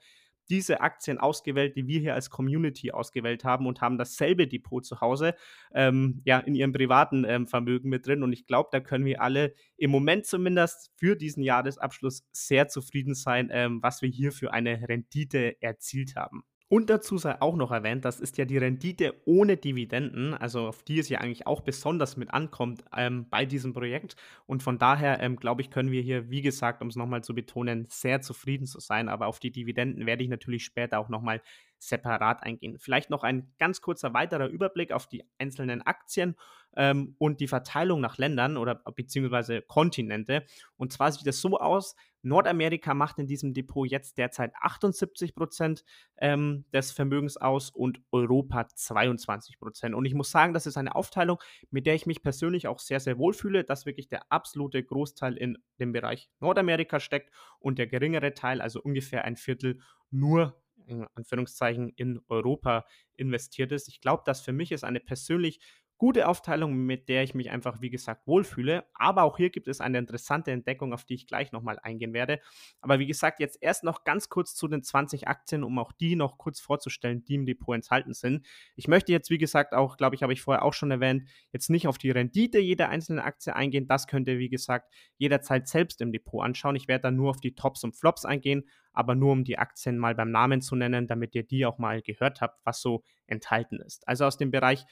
diese 0.50 0.82
Aktien 0.82 1.16
ausgewählt, 1.16 1.76
die 1.76 1.86
wir 1.86 1.98
hier 1.98 2.12
als 2.12 2.28
Community 2.28 2.92
ausgewählt 2.92 3.42
haben 3.42 3.66
und 3.66 3.80
haben 3.80 3.96
dasselbe 3.96 4.46
Depot 4.46 4.84
zu 4.84 5.00
Hause, 5.00 5.34
ähm, 5.72 6.20
ja, 6.26 6.40
in 6.40 6.54
ihrem 6.54 6.74
privaten 6.74 7.24
ähm, 7.26 7.46
Vermögen 7.46 7.88
mit 7.88 8.06
drin. 8.06 8.22
Und 8.22 8.34
ich 8.34 8.46
glaube, 8.46 8.68
da 8.70 8.80
können 8.80 9.06
wir 9.06 9.22
alle 9.22 9.54
im 9.78 9.90
Moment 9.90 10.26
zumindest 10.26 10.92
für 10.96 11.16
diesen 11.16 11.42
Jahresabschluss 11.42 12.26
sehr 12.32 12.68
zufrieden 12.68 13.14
sein, 13.14 13.48
ähm, 13.50 13.82
was 13.82 14.02
wir 14.02 14.10
hier 14.10 14.30
für 14.30 14.52
eine 14.52 14.86
Rendite 14.86 15.62
erzielt 15.62 16.16
haben. 16.16 16.44
Und 16.68 16.88
dazu 16.88 17.18
sei 17.18 17.40
auch 17.40 17.56
noch 17.56 17.70
erwähnt, 17.70 18.04
das 18.04 18.20
ist 18.20 18.38
ja 18.38 18.46
die 18.46 18.56
Rendite 18.56 19.14
ohne 19.26 19.56
Dividenden, 19.56 20.32
also 20.34 20.68
auf 20.68 20.82
die 20.82 20.98
es 20.98 21.08
ja 21.08 21.20
eigentlich 21.20 21.46
auch 21.46 21.60
besonders 21.60 22.16
mit 22.16 22.32
ankommt 22.32 22.84
ähm, 22.96 23.28
bei 23.28 23.44
diesem 23.44 23.74
Projekt. 23.74 24.16
Und 24.46 24.62
von 24.62 24.78
daher, 24.78 25.20
ähm, 25.20 25.36
glaube 25.36 25.60
ich, 25.60 25.70
können 25.70 25.90
wir 25.90 26.00
hier, 26.00 26.30
wie 26.30 26.40
gesagt, 26.40 26.80
um 26.80 26.88
es 26.88 26.96
nochmal 26.96 27.22
zu 27.22 27.34
betonen, 27.34 27.86
sehr 27.90 28.22
zufrieden 28.22 28.66
zu 28.66 28.80
sein. 28.80 29.08
Aber 29.08 29.26
auf 29.26 29.40
die 29.40 29.52
Dividenden 29.52 30.06
werde 30.06 30.24
ich 30.24 30.30
natürlich 30.30 30.64
später 30.64 30.98
auch 30.98 31.10
nochmal 31.10 31.42
separat 31.78 32.42
eingehen. 32.42 32.78
Vielleicht 32.78 33.10
noch 33.10 33.24
ein 33.24 33.52
ganz 33.58 33.82
kurzer 33.82 34.14
weiterer 34.14 34.48
Überblick 34.48 34.90
auf 34.90 35.06
die 35.06 35.22
einzelnen 35.38 35.82
Aktien 35.82 36.34
ähm, 36.76 37.14
und 37.18 37.40
die 37.40 37.48
Verteilung 37.48 38.00
nach 38.00 38.18
Ländern 38.18 38.56
oder 38.56 38.76
beziehungsweise 38.96 39.62
Kontinente. 39.62 40.44
Und 40.76 40.92
zwar 40.92 41.12
sieht 41.12 41.26
es 41.26 41.40
so 41.40 41.58
aus, 41.58 41.94
Nordamerika 42.24 42.94
macht 42.94 43.18
in 43.18 43.26
diesem 43.26 43.52
Depot 43.52 43.86
jetzt 43.88 44.16
derzeit 44.16 44.52
78 44.60 45.34
Prozent 45.34 45.84
ähm, 46.16 46.64
des 46.72 46.90
Vermögens 46.90 47.36
aus 47.36 47.70
und 47.70 48.00
Europa 48.12 48.66
22 48.68 49.58
Prozent. 49.58 49.94
Und 49.94 50.06
ich 50.06 50.14
muss 50.14 50.30
sagen, 50.30 50.54
das 50.54 50.66
ist 50.66 50.78
eine 50.78 50.94
Aufteilung, 50.94 51.38
mit 51.70 51.86
der 51.86 51.94
ich 51.94 52.06
mich 52.06 52.22
persönlich 52.22 52.66
auch 52.66 52.78
sehr, 52.78 53.00
sehr 53.00 53.18
wohl 53.18 53.34
fühle, 53.34 53.62
dass 53.62 53.84
wirklich 53.84 54.08
der 54.08 54.32
absolute 54.32 54.82
Großteil 54.82 55.36
in 55.36 55.58
dem 55.78 55.92
Bereich 55.92 56.30
Nordamerika 56.40 56.98
steckt 56.98 57.30
und 57.58 57.78
der 57.78 57.86
geringere 57.86 58.32
Teil, 58.32 58.62
also 58.62 58.80
ungefähr 58.80 59.24
ein 59.24 59.36
Viertel, 59.36 59.80
nur 60.10 60.58
in 60.86 61.06
Anführungszeichen 61.14 61.90
in 61.96 62.20
Europa 62.28 62.84
investiert 63.16 63.72
ist. 63.72 63.88
Ich 63.88 64.00
glaube, 64.00 64.22
das 64.26 64.40
für 64.40 64.52
mich 64.52 64.72
ist 64.72 64.84
eine 64.84 65.00
persönlich 65.00 65.60
gute 65.96 66.28
Aufteilung, 66.28 66.74
mit 66.74 67.08
der 67.08 67.22
ich 67.22 67.34
mich 67.34 67.50
einfach, 67.50 67.80
wie 67.80 67.90
gesagt, 67.90 68.26
wohlfühle. 68.26 68.84
Aber 68.94 69.22
auch 69.22 69.36
hier 69.36 69.50
gibt 69.50 69.68
es 69.68 69.80
eine 69.80 69.98
interessante 69.98 70.50
Entdeckung, 70.50 70.92
auf 70.92 71.04
die 71.04 71.14
ich 71.14 71.26
gleich 71.26 71.52
nochmal 71.52 71.78
eingehen 71.82 72.12
werde. 72.12 72.40
Aber 72.80 72.98
wie 72.98 73.06
gesagt, 73.06 73.40
jetzt 73.40 73.58
erst 73.60 73.84
noch 73.84 74.04
ganz 74.04 74.28
kurz 74.28 74.54
zu 74.54 74.68
den 74.68 74.82
20 74.82 75.28
Aktien, 75.28 75.62
um 75.62 75.78
auch 75.78 75.92
die 75.92 76.16
noch 76.16 76.36
kurz 76.36 76.60
vorzustellen, 76.60 77.24
die 77.24 77.36
im 77.36 77.46
Depot 77.46 77.74
enthalten 77.74 78.12
sind. 78.12 78.46
Ich 78.76 78.88
möchte 78.88 79.12
jetzt, 79.12 79.30
wie 79.30 79.38
gesagt, 79.38 79.72
auch, 79.72 79.96
glaube 79.96 80.16
ich, 80.16 80.22
habe 80.22 80.32
ich 80.32 80.42
vorher 80.42 80.64
auch 80.64 80.74
schon 80.74 80.90
erwähnt, 80.90 81.28
jetzt 81.52 81.70
nicht 81.70 81.86
auf 81.86 81.98
die 81.98 82.10
Rendite 82.10 82.58
jeder 82.58 82.88
einzelnen 82.88 83.20
Aktie 83.20 83.54
eingehen. 83.54 83.86
Das 83.86 84.06
könnt 84.06 84.28
ihr, 84.28 84.38
wie 84.38 84.48
gesagt, 84.48 84.92
jederzeit 85.16 85.68
selbst 85.68 86.00
im 86.00 86.12
Depot 86.12 86.44
anschauen. 86.44 86.76
Ich 86.76 86.88
werde 86.88 87.02
dann 87.02 87.16
nur 87.16 87.30
auf 87.30 87.40
die 87.40 87.54
Tops 87.54 87.84
und 87.84 87.96
Flops 87.96 88.24
eingehen, 88.24 88.64
aber 88.92 89.14
nur 89.14 89.32
um 89.32 89.44
die 89.44 89.58
Aktien 89.58 89.98
mal 89.98 90.14
beim 90.14 90.30
Namen 90.30 90.60
zu 90.60 90.76
nennen, 90.76 91.06
damit 91.06 91.34
ihr 91.34 91.44
die 91.44 91.66
auch 91.66 91.78
mal 91.78 92.02
gehört 92.02 92.40
habt, 92.40 92.60
was 92.64 92.80
so 92.80 93.02
enthalten 93.26 93.80
ist. 93.80 94.06
Also 94.08 94.24
aus 94.24 94.36
dem 94.36 94.50
Bereich 94.50 94.84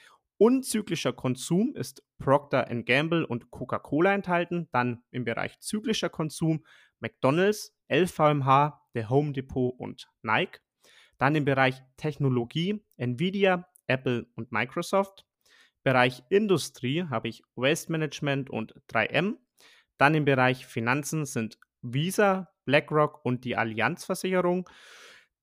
Unzyklischer 0.43 1.13
Konsum 1.13 1.73
ist 1.73 2.03
Procter 2.19 2.65
Gamble 2.83 3.25
und 3.25 3.49
Coca-Cola 3.49 4.13
enthalten. 4.13 4.67
Dann 4.73 5.01
im 5.09 5.23
Bereich 5.23 5.57
zyklischer 5.61 6.09
Konsum 6.09 6.65
McDonald's, 6.99 7.73
LVMH, 7.87 8.81
der 8.93 9.09
Home 9.09 9.31
Depot 9.31 9.73
und 9.79 10.09
Nike. 10.21 10.59
Dann 11.17 11.35
im 11.35 11.45
Bereich 11.45 11.81
Technologie 11.95 12.83
Nvidia, 12.97 13.69
Apple 13.87 14.27
und 14.35 14.51
Microsoft. 14.51 15.25
Bereich 15.81 16.23
Industrie 16.27 17.05
habe 17.05 17.29
ich 17.29 17.43
Waste 17.55 17.89
Management 17.93 18.49
und 18.49 18.73
3M. 18.91 19.35
Dann 19.97 20.13
im 20.13 20.25
Bereich 20.25 20.65
Finanzen 20.65 21.25
sind 21.25 21.57
Visa, 21.81 22.49
BlackRock 22.65 23.23
und 23.23 23.45
die 23.45 23.55
Allianzversicherung. 23.55 24.69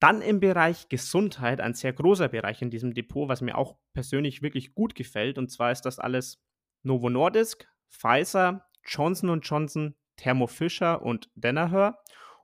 Dann 0.00 0.23
im 0.23 0.40
Bereich 0.40 0.88
Gesundheit, 0.88 1.61
ein 1.61 1.75
sehr 1.75 1.92
großer 1.92 2.28
Bereich 2.28 2.62
in 2.62 2.71
diesem 2.71 2.95
Depot, 2.95 3.28
was 3.28 3.42
mir 3.42 3.57
auch 3.57 3.76
persönlich 3.92 4.40
wirklich 4.40 4.75
gut 4.75 4.95
gefällt. 4.95 5.37
Und 5.37 5.50
zwar 5.50 5.73
ist 5.73 5.83
das 5.83 5.99
alles 5.99 6.42
Novo 6.83 7.11
Nordisk, 7.11 7.69
Pfizer, 7.90 8.66
Johnson 8.85 9.40
Johnson, 9.42 9.95
Thermo 10.16 10.47
Fisher 10.47 11.02
und 11.02 11.30
Danaher. 11.35 11.99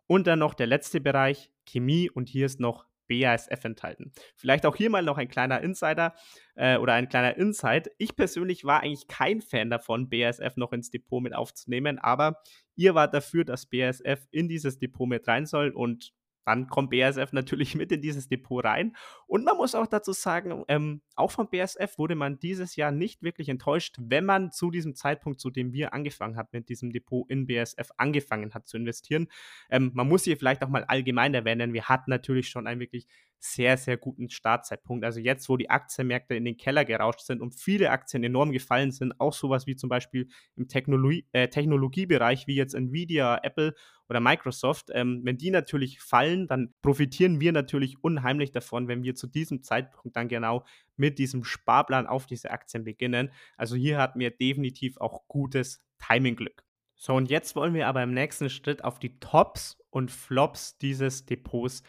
Und 0.07 0.27
dann 0.27 0.39
noch 0.39 0.53
der 0.53 0.67
letzte 0.67 1.01
Bereich, 1.01 1.51
Chemie. 1.67 2.11
Und 2.11 2.29
hier 2.29 2.45
ist 2.45 2.61
noch 2.61 2.87
BASF 3.09 3.65
enthalten. 3.65 4.13
Vielleicht 4.35 4.67
auch 4.67 4.77
hier 4.77 4.91
mal 4.91 5.03
noch 5.03 5.17
ein 5.17 5.29
kleiner 5.29 5.61
Insider 5.63 6.15
äh, 6.57 6.77
oder 6.77 6.95
ein 6.95 7.09
kleiner 7.09 7.37
Insight. 7.37 7.91
Ich 7.99 8.17
persönlich 8.17 8.65
war 8.65 8.83
eigentlich 8.83 9.09
kein 9.09 9.41
Fan 9.41 9.71
davon, 9.71 10.09
BASF 10.11 10.57
noch 10.57 10.73
ins 10.73 10.91
Depot 10.91 11.23
mit 11.23 11.35
aufzunehmen, 11.35 11.99
aber 11.99 12.43
ihr 12.75 12.95
wart 12.95 13.15
dafür, 13.15 13.45
dass 13.45 13.67
BASF 13.67 14.27
in 14.31 14.49
dieses 14.49 14.79
Depot 14.79 15.09
mit 15.09 15.27
rein 15.29 15.47
soll 15.47 15.71
und 15.71 16.13
dann 16.47 16.69
kommt 16.69 16.91
BASF 16.91 17.33
natürlich 17.33 17.75
mit 17.75 17.93
in 17.93 18.01
dieses 18.01 18.29
Depot 18.29 18.65
rein. 18.65 18.97
Und 19.27 19.45
man 19.45 19.57
muss 19.57 19.75
auch 19.75 19.87
dazu 19.87 20.13
sagen, 20.13 20.65
ähm, 20.69 21.03
auch 21.17 21.33
von 21.33 21.51
BASF 21.51 21.99
wurde 21.99 22.15
man 22.15 22.39
dieses 22.39 22.77
Jahr 22.77 22.93
nicht 22.93 23.23
wirklich 23.23 23.49
enttäuscht, 23.49 23.97
wenn 23.99 24.25
man 24.25 24.53
zu 24.53 24.71
diesem 24.71 24.95
Zeitpunkt, 24.95 25.41
zu 25.41 25.51
dem 25.51 25.73
wir 25.73 25.93
angefangen 25.93 26.37
haben, 26.37 26.49
mit 26.53 26.69
diesem 26.69 26.93
Depot 26.93 27.29
in 27.29 27.47
BASF 27.47 27.91
angefangen 27.97 28.55
hat 28.55 28.69
zu 28.69 28.77
investieren. 28.77 29.27
Ähm, 29.71 29.91
man 29.95 30.09
muss 30.09 30.23
hier 30.25 30.37
vielleicht 30.37 30.63
auch 30.63 30.69
mal 30.69 30.85
allgemein 30.85 31.35
erwähnen, 31.35 31.73
wir 31.73 31.89
hatten 31.89 32.11
natürlich 32.11 32.49
schon 32.49 32.67
einen 32.67 32.81
wirklich 32.81 33.09
sehr, 33.39 33.77
sehr 33.77 33.97
guten 33.97 34.29
Startzeitpunkt. 34.31 35.05
Also 35.05 35.21
jetzt, 35.21 35.49
wo 35.49 35.57
die 35.57 35.71
Aktienmärkte 35.71 36.35
in 36.35 36.45
den 36.45 36.57
Keller 36.57 36.85
gerauscht 36.85 37.21
sind 37.21 37.41
und 37.41 37.55
viele 37.55 37.91
Aktien 37.91 38.25
enorm 38.25 38.53
gefallen 38.53 38.93
sind, 38.93 39.21
auch 39.21 39.33
sowas 39.33 39.67
wie 39.67 39.77
zum 39.77 39.89
Beispiel 39.89 40.29
im 40.57 40.69
Technologie, 40.69 41.27
äh, 41.33 41.49
Technologiebereich, 41.49 42.47
wie 42.47 42.57
jetzt 42.57 42.75
Nvidia, 42.75 43.41
Apple 43.43 43.75
oder 44.09 44.21
Microsoft, 44.21 44.91
ähm, 44.93 45.21
wenn 45.25 45.37
die 45.37 45.51
natürlich 45.51 46.01
fallen, 46.01 46.47
dann 46.47 46.75
profitieren 46.83 47.41
wir 47.41 47.53
natürlich 47.53 48.03
unheimlich 48.03 48.53
davon, 48.53 48.89
wenn 48.89 49.03
wir 49.03 49.15
zu 49.15 49.27
diesem 49.27 49.63
Zeitpunkt 49.63 50.17
dann 50.17 50.29
genau 50.29 50.65
mit 50.97 51.19
diesem 51.19 51.45
Sparplan 51.45 52.07
auf 52.07 52.27
diese 52.27 52.51
Aktien 52.51 52.85
beginnen. 52.85 53.31
Also 53.57 53.77
hier 53.77 53.99
hatten 53.99 54.21
wir 54.21 54.31
definitiv 54.31 54.97
auch 54.99 55.27
gutes 55.29 55.85
Timingglück. 55.99 56.67
So, 56.99 57.15
und 57.15 57.31
jetzt 57.31 57.55
wollen 57.57 57.75
wir 57.75 57.89
aber 57.89 58.03
im 58.03 58.15
nächsten 58.15 58.49
Schritt 58.49 58.83
auf 58.83 58.99
die 58.99 59.19
Tops 59.21 59.79
und 59.91 60.11
Flops 60.11 60.79
dieses 60.79 61.27
Depots 61.27 61.83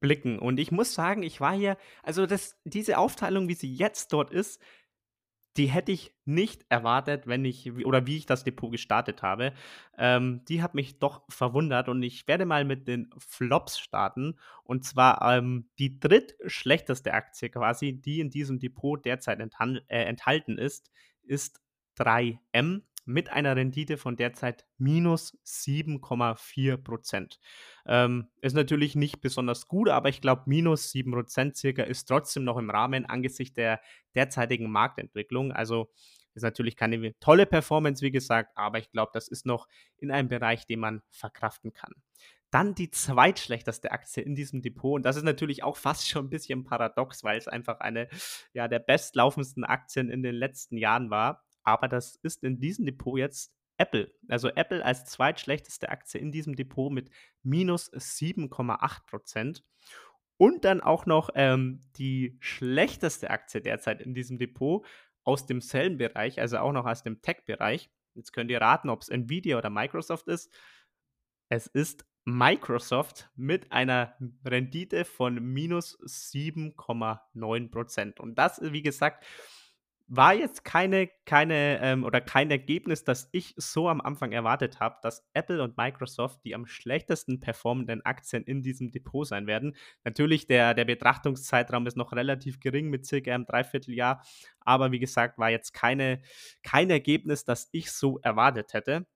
blicken. 0.00 0.38
Und 0.38 0.58
ich 0.58 0.70
muss 0.70 0.94
sagen, 0.94 1.22
ich 1.22 1.40
war 1.40 1.54
hier, 1.54 1.76
also 2.02 2.26
das, 2.26 2.58
diese 2.64 2.98
Aufteilung, 2.98 3.48
wie 3.48 3.54
sie 3.54 3.74
jetzt 3.74 4.12
dort 4.12 4.30
ist, 4.30 4.60
die 5.56 5.66
hätte 5.66 5.92
ich 5.92 6.14
nicht 6.24 6.66
erwartet, 6.68 7.26
wenn 7.26 7.44
ich 7.44 7.72
oder 7.86 8.06
wie 8.06 8.18
ich 8.18 8.26
das 8.26 8.44
Depot 8.44 8.70
gestartet 8.70 9.22
habe. 9.22 9.52
Ähm, 9.96 10.44
die 10.48 10.62
hat 10.62 10.74
mich 10.74 10.98
doch 10.98 11.22
verwundert 11.30 11.88
und 11.88 12.02
ich 12.02 12.28
werde 12.28 12.44
mal 12.44 12.64
mit 12.64 12.86
den 12.88 13.10
Flops 13.16 13.78
starten. 13.78 14.38
Und 14.64 14.84
zwar 14.84 15.22
ähm, 15.22 15.70
die 15.78 15.98
drittschlechteste 15.98 17.14
Aktie 17.14 17.48
quasi, 17.48 17.94
die 17.94 18.20
in 18.20 18.30
diesem 18.30 18.58
Depot 18.58 19.02
derzeit 19.02 19.40
äh, 19.40 20.04
enthalten 20.04 20.58
ist, 20.58 20.90
ist 21.22 21.62
3M 21.98 22.82
mit 23.06 23.30
einer 23.30 23.56
Rendite 23.56 23.96
von 23.96 24.16
derzeit 24.16 24.66
minus 24.78 25.38
7,4 25.44 26.76
Prozent. 26.76 27.38
Ähm, 27.86 28.28
ist 28.40 28.54
natürlich 28.54 28.96
nicht 28.96 29.20
besonders 29.20 29.68
gut, 29.68 29.88
aber 29.88 30.08
ich 30.08 30.20
glaube, 30.20 30.42
minus 30.46 30.90
7 30.90 31.12
Prozent 31.12 31.56
circa 31.56 31.84
ist 31.84 32.06
trotzdem 32.06 32.44
noch 32.44 32.58
im 32.58 32.68
Rahmen 32.68 33.06
angesichts 33.06 33.54
der 33.54 33.80
derzeitigen 34.14 34.70
Marktentwicklung. 34.70 35.52
Also 35.52 35.90
ist 36.34 36.42
natürlich 36.42 36.76
keine 36.76 37.18
tolle 37.20 37.46
Performance, 37.46 38.02
wie 38.02 38.10
gesagt, 38.10 38.52
aber 38.56 38.78
ich 38.78 38.90
glaube, 38.90 39.10
das 39.14 39.28
ist 39.28 39.46
noch 39.46 39.68
in 39.96 40.10
einem 40.10 40.28
Bereich, 40.28 40.66
den 40.66 40.80
man 40.80 41.02
verkraften 41.10 41.72
kann. 41.72 41.94
Dann 42.50 42.74
die 42.74 42.90
zweitschlechteste 42.90 43.90
Aktie 43.90 44.22
in 44.22 44.34
diesem 44.34 44.62
Depot. 44.62 44.96
Und 44.96 45.02
das 45.04 45.16
ist 45.16 45.24
natürlich 45.24 45.62
auch 45.62 45.76
fast 45.76 46.08
schon 46.08 46.26
ein 46.26 46.30
bisschen 46.30 46.64
paradox, 46.64 47.24
weil 47.24 47.38
es 47.38 47.48
einfach 47.48 47.80
eine 47.80 48.08
ja, 48.52 48.68
der 48.68 48.78
bestlaufendsten 48.80 49.64
Aktien 49.64 50.10
in 50.10 50.22
den 50.22 50.34
letzten 50.34 50.76
Jahren 50.76 51.10
war 51.10 51.44
aber 51.66 51.88
das 51.88 52.16
ist 52.16 52.44
in 52.44 52.60
diesem 52.60 52.86
Depot 52.86 53.18
jetzt 53.18 53.52
Apple. 53.76 54.10
Also 54.28 54.48
Apple 54.48 54.84
als 54.84 55.04
zweitschlechteste 55.04 55.90
Aktie 55.90 56.20
in 56.20 56.32
diesem 56.32 56.56
Depot 56.56 56.90
mit 56.90 57.10
minus 57.42 57.92
7,8 57.92 59.06
Prozent. 59.06 59.64
Und 60.38 60.64
dann 60.64 60.80
auch 60.80 61.06
noch 61.06 61.30
ähm, 61.34 61.84
die 61.96 62.36
schlechteste 62.40 63.30
Aktie 63.30 63.60
derzeit 63.60 64.02
in 64.02 64.14
diesem 64.14 64.38
Depot 64.38 64.86
aus 65.24 65.46
demselben 65.46 65.98
Bereich, 65.98 66.40
also 66.40 66.58
auch 66.58 66.72
noch 66.72 66.86
aus 66.86 67.02
dem 67.02 67.22
Tech-Bereich. 67.22 67.90
Jetzt 68.14 68.32
könnt 68.32 68.50
ihr 68.50 68.60
raten, 68.60 68.90
ob 68.90 69.02
es 69.02 69.08
Nvidia 69.08 69.58
oder 69.58 69.70
Microsoft 69.70 70.28
ist. 70.28 70.54
Es 71.48 71.66
ist 71.66 72.06
Microsoft 72.24 73.30
mit 73.34 73.72
einer 73.72 74.16
Rendite 74.44 75.04
von 75.04 75.34
minus 75.42 75.98
7,9 76.00 77.70
Prozent. 77.70 78.20
Und 78.20 78.36
das, 78.36 78.60
wie 78.60 78.82
gesagt, 78.82 79.24
war 80.08 80.34
jetzt 80.34 80.64
keine, 80.64 81.08
keine 81.24 81.80
ähm, 81.82 82.04
oder 82.04 82.20
kein 82.20 82.50
Ergebnis, 82.50 83.02
das 83.02 83.28
ich 83.32 83.54
so 83.56 83.88
am 83.88 84.00
Anfang 84.00 84.30
erwartet 84.30 84.78
habe, 84.78 84.98
dass 85.02 85.26
Apple 85.32 85.62
und 85.62 85.76
Microsoft 85.76 86.44
die 86.44 86.54
am 86.54 86.66
schlechtesten 86.66 87.40
performenden 87.40 88.04
Aktien 88.04 88.44
in 88.44 88.62
diesem 88.62 88.92
Depot 88.92 89.26
sein 89.26 89.48
werden. 89.48 89.74
Natürlich, 90.04 90.46
der, 90.46 90.74
der 90.74 90.84
Betrachtungszeitraum 90.84 91.86
ist 91.86 91.96
noch 91.96 92.12
relativ 92.12 92.60
gering 92.60 92.88
mit 92.88 93.04
circa 93.04 93.34
einem 93.34 93.46
Dreivierteljahr, 93.46 94.22
aber 94.60 94.92
wie 94.92 95.00
gesagt, 95.00 95.38
war 95.38 95.50
jetzt 95.50 95.72
keine, 95.72 96.22
kein 96.62 96.88
Ergebnis, 96.90 97.44
das 97.44 97.68
ich 97.72 97.90
so 97.90 98.18
erwartet 98.20 98.74
hätte. 98.74 99.06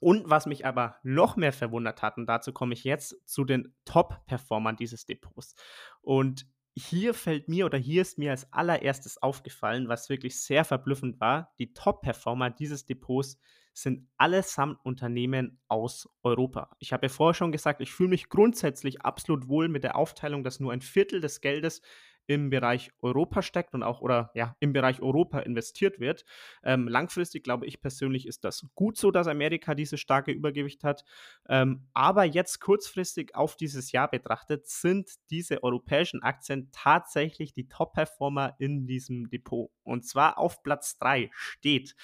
Und 0.00 0.30
was 0.30 0.46
mich 0.46 0.64
aber 0.64 0.96
noch 1.02 1.36
mehr 1.36 1.52
verwundert 1.52 2.02
hat, 2.02 2.16
und 2.16 2.26
dazu 2.26 2.52
komme 2.52 2.72
ich 2.72 2.84
jetzt 2.84 3.16
zu 3.28 3.44
den 3.44 3.74
Top-Performern 3.84 4.76
dieses 4.76 5.04
Depots. 5.06 5.54
Und 6.00 6.46
hier 6.78 7.14
fällt 7.14 7.48
mir 7.48 7.66
oder 7.66 7.78
hier 7.78 8.02
ist 8.02 8.18
mir 8.18 8.30
als 8.30 8.52
allererstes 8.52 9.22
aufgefallen, 9.22 9.88
was 9.88 10.08
wirklich 10.08 10.40
sehr 10.40 10.64
verblüffend 10.64 11.20
war. 11.20 11.52
Die 11.58 11.72
Top-Performer 11.72 12.50
dieses 12.50 12.86
Depots 12.86 13.38
sind 13.72 14.08
allesamt 14.16 14.78
Unternehmen 14.84 15.60
aus 15.68 16.08
Europa. 16.22 16.76
Ich 16.78 16.92
habe 16.92 17.06
ja 17.06 17.10
vorher 17.10 17.34
schon 17.34 17.52
gesagt, 17.52 17.80
ich 17.80 17.92
fühle 17.92 18.10
mich 18.10 18.28
grundsätzlich 18.28 19.02
absolut 19.02 19.48
wohl 19.48 19.68
mit 19.68 19.84
der 19.84 19.96
Aufteilung, 19.96 20.42
dass 20.42 20.60
nur 20.60 20.72
ein 20.72 20.80
Viertel 20.80 21.20
des 21.20 21.40
Geldes 21.40 21.82
im 22.28 22.50
Bereich 22.50 22.92
Europa 23.00 23.42
steckt 23.42 23.74
und 23.74 23.82
auch 23.82 24.00
oder 24.00 24.30
ja 24.34 24.54
im 24.60 24.72
Bereich 24.72 25.00
Europa 25.00 25.40
investiert 25.40 25.98
wird. 25.98 26.24
Ähm, 26.62 26.86
langfristig 26.86 27.42
glaube 27.42 27.66
ich 27.66 27.80
persönlich 27.80 28.26
ist 28.26 28.44
das 28.44 28.66
gut 28.74 28.96
so, 28.96 29.10
dass 29.10 29.26
Amerika 29.26 29.74
dieses 29.74 29.98
starke 29.98 30.30
Übergewicht 30.30 30.84
hat. 30.84 31.04
Ähm, 31.48 31.88
aber 31.94 32.24
jetzt 32.24 32.60
kurzfristig 32.60 33.34
auf 33.34 33.56
dieses 33.56 33.92
Jahr 33.92 34.10
betrachtet 34.10 34.68
sind 34.68 35.10
diese 35.30 35.62
europäischen 35.62 36.22
Aktien 36.22 36.68
tatsächlich 36.70 37.54
die 37.54 37.68
Top-Performer 37.68 38.54
in 38.58 38.86
diesem 38.86 39.30
Depot. 39.30 39.70
Und 39.82 40.06
zwar 40.06 40.38
auf 40.38 40.62
Platz 40.62 40.98
3 40.98 41.30
steht 41.32 41.96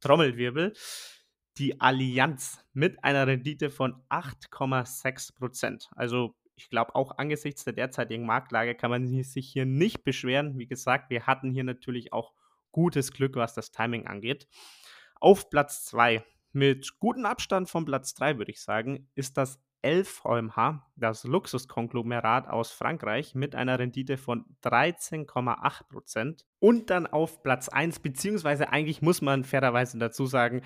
Trommelwirbel 0.00 0.74
die 1.58 1.80
Allianz 1.80 2.64
mit 2.72 3.02
einer 3.04 3.26
Rendite 3.26 3.68
von 3.68 4.02
8,6 4.08 5.34
Prozent. 5.34 5.90
Also 5.94 6.34
ich 6.62 6.70
glaube, 6.70 6.94
auch 6.94 7.18
angesichts 7.18 7.64
der 7.64 7.72
derzeitigen 7.72 8.24
Marktlage 8.24 8.74
kann 8.76 8.90
man 8.90 9.06
sich 9.24 9.48
hier 9.48 9.66
nicht 9.66 10.04
beschweren. 10.04 10.58
Wie 10.58 10.68
gesagt, 10.68 11.10
wir 11.10 11.26
hatten 11.26 11.50
hier 11.50 11.64
natürlich 11.64 12.12
auch 12.12 12.32
gutes 12.70 13.12
Glück, 13.12 13.34
was 13.36 13.54
das 13.54 13.72
Timing 13.72 14.06
angeht. 14.06 14.46
Auf 15.20 15.50
Platz 15.50 15.84
2, 15.86 16.24
mit 16.52 16.98
gutem 17.00 17.26
Abstand 17.26 17.68
von 17.68 17.84
Platz 17.84 18.14
3, 18.14 18.38
würde 18.38 18.52
ich 18.52 18.62
sagen, 18.62 19.08
ist 19.14 19.36
das 19.36 19.60
LVMH, 19.84 20.86
das 20.94 21.24
Luxuskonglomerat 21.24 22.46
aus 22.48 22.70
Frankreich, 22.70 23.34
mit 23.34 23.56
einer 23.56 23.80
Rendite 23.80 24.16
von 24.16 24.44
13,8%. 24.62 26.44
Und 26.60 26.90
dann 26.90 27.08
auf 27.08 27.42
Platz 27.42 27.68
1, 27.68 27.98
beziehungsweise 27.98 28.68
eigentlich 28.70 29.02
muss 29.02 29.20
man 29.20 29.42
fairerweise 29.42 29.98
dazu 29.98 30.26
sagen, 30.26 30.62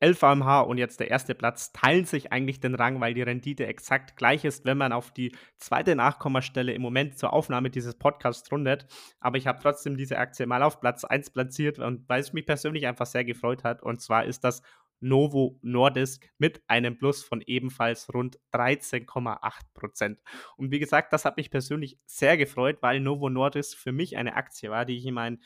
LVMH 0.00 0.60
und 0.60 0.78
jetzt 0.78 1.00
der 1.00 1.10
erste 1.10 1.34
Platz 1.34 1.72
teilen 1.72 2.04
sich 2.04 2.32
eigentlich 2.32 2.60
den 2.60 2.74
Rang, 2.74 3.00
weil 3.00 3.14
die 3.14 3.22
Rendite 3.22 3.66
exakt 3.66 4.16
gleich 4.16 4.44
ist, 4.44 4.64
wenn 4.64 4.78
man 4.78 4.92
auf 4.92 5.10
die 5.10 5.34
zweite 5.56 5.96
Nachkommastelle 5.96 6.72
im 6.72 6.82
Moment 6.82 7.18
zur 7.18 7.32
Aufnahme 7.32 7.70
dieses 7.70 7.94
Podcasts 7.94 8.50
rundet. 8.52 8.86
Aber 9.20 9.38
ich 9.38 9.46
habe 9.46 9.60
trotzdem 9.60 9.96
diese 9.96 10.18
Aktie 10.18 10.46
mal 10.46 10.62
auf 10.62 10.80
Platz 10.80 11.04
1 11.04 11.30
platziert 11.30 11.78
und 11.78 12.08
weil 12.08 12.20
es 12.20 12.32
mich 12.32 12.46
persönlich 12.46 12.86
einfach 12.86 13.06
sehr 13.06 13.24
gefreut 13.24 13.64
hat. 13.64 13.82
Und 13.82 14.00
zwar 14.00 14.24
ist 14.24 14.44
das 14.44 14.62
Novo 15.00 15.58
Nordisk 15.62 16.30
mit 16.38 16.62
einem 16.66 16.98
Plus 16.98 17.22
von 17.22 17.42
ebenfalls 17.42 18.12
rund 18.12 18.38
13,8 18.52 19.38
Prozent. 19.74 20.20
Und 20.56 20.70
wie 20.70 20.78
gesagt, 20.78 21.12
das 21.12 21.24
hat 21.24 21.36
mich 21.36 21.50
persönlich 21.50 21.98
sehr 22.06 22.36
gefreut, 22.36 22.78
weil 22.80 23.00
Novo 23.00 23.28
Nordisk 23.28 23.78
für 23.78 23.92
mich 23.92 24.16
eine 24.16 24.34
Aktie 24.34 24.70
war, 24.70 24.84
die 24.84 24.96
ich 24.96 25.06
in 25.06 25.14
meinen 25.14 25.42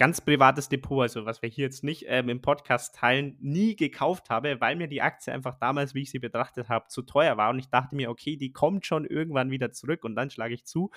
ganz 0.00 0.22
privates 0.22 0.70
Depot, 0.70 1.02
also 1.02 1.26
was 1.26 1.42
wir 1.42 1.50
hier 1.50 1.66
jetzt 1.66 1.84
nicht 1.84 2.06
ähm, 2.08 2.30
im 2.30 2.40
Podcast 2.40 2.94
teilen, 2.94 3.36
nie 3.38 3.76
gekauft 3.76 4.30
habe, 4.30 4.58
weil 4.58 4.74
mir 4.74 4.88
die 4.88 5.02
Aktie 5.02 5.30
einfach 5.30 5.56
damals, 5.56 5.94
wie 5.94 6.00
ich 6.00 6.10
sie 6.10 6.18
betrachtet 6.18 6.70
habe, 6.70 6.88
zu 6.88 7.02
teuer 7.02 7.36
war. 7.36 7.50
Und 7.50 7.58
ich 7.58 7.68
dachte 7.68 7.94
mir, 7.94 8.08
okay, 8.08 8.36
die 8.36 8.50
kommt 8.50 8.86
schon 8.86 9.04
irgendwann 9.04 9.50
wieder 9.50 9.72
zurück 9.72 10.02
und 10.04 10.16
dann 10.16 10.30
schlage 10.30 10.54
ich 10.54 10.64
zu. 10.64 10.90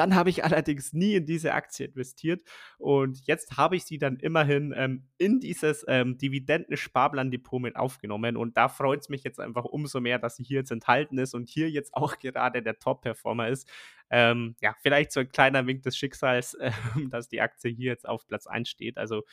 Dann 0.00 0.14
habe 0.14 0.30
ich 0.30 0.42
allerdings 0.44 0.94
nie 0.94 1.16
in 1.16 1.26
diese 1.26 1.52
Aktie 1.52 1.84
investiert 1.84 2.42
und 2.78 3.20
jetzt 3.26 3.58
habe 3.58 3.76
ich 3.76 3.84
sie 3.84 3.98
dann 3.98 4.16
immerhin 4.16 4.72
ähm, 4.74 5.06
in 5.18 5.40
dieses 5.40 5.84
ähm, 5.88 6.16
Dividenden-Sparplan-Depot 6.16 7.60
mit 7.60 7.76
aufgenommen 7.76 8.38
und 8.38 8.56
da 8.56 8.70
freut 8.70 9.00
es 9.00 9.10
mich 9.10 9.24
jetzt 9.24 9.38
einfach 9.38 9.66
umso 9.66 10.00
mehr, 10.00 10.18
dass 10.18 10.36
sie 10.36 10.42
hier 10.42 10.60
jetzt 10.60 10.72
enthalten 10.72 11.18
ist 11.18 11.34
und 11.34 11.50
hier 11.50 11.68
jetzt 11.68 11.92
auch 11.92 12.18
gerade 12.18 12.62
der 12.62 12.78
Top-Performer 12.78 13.48
ist. 13.48 13.68
Ähm, 14.08 14.56
ja, 14.62 14.74
vielleicht 14.80 15.12
so 15.12 15.20
ein 15.20 15.28
kleiner 15.28 15.66
Wink 15.66 15.82
des 15.82 15.98
Schicksals, 15.98 16.54
äh, 16.60 16.70
dass 17.10 17.28
die 17.28 17.42
Aktie 17.42 17.70
hier 17.70 17.90
jetzt 17.90 18.08
auf 18.08 18.26
Platz 18.26 18.46
1 18.46 18.70
steht. 18.70 18.96
Also, 18.96 19.24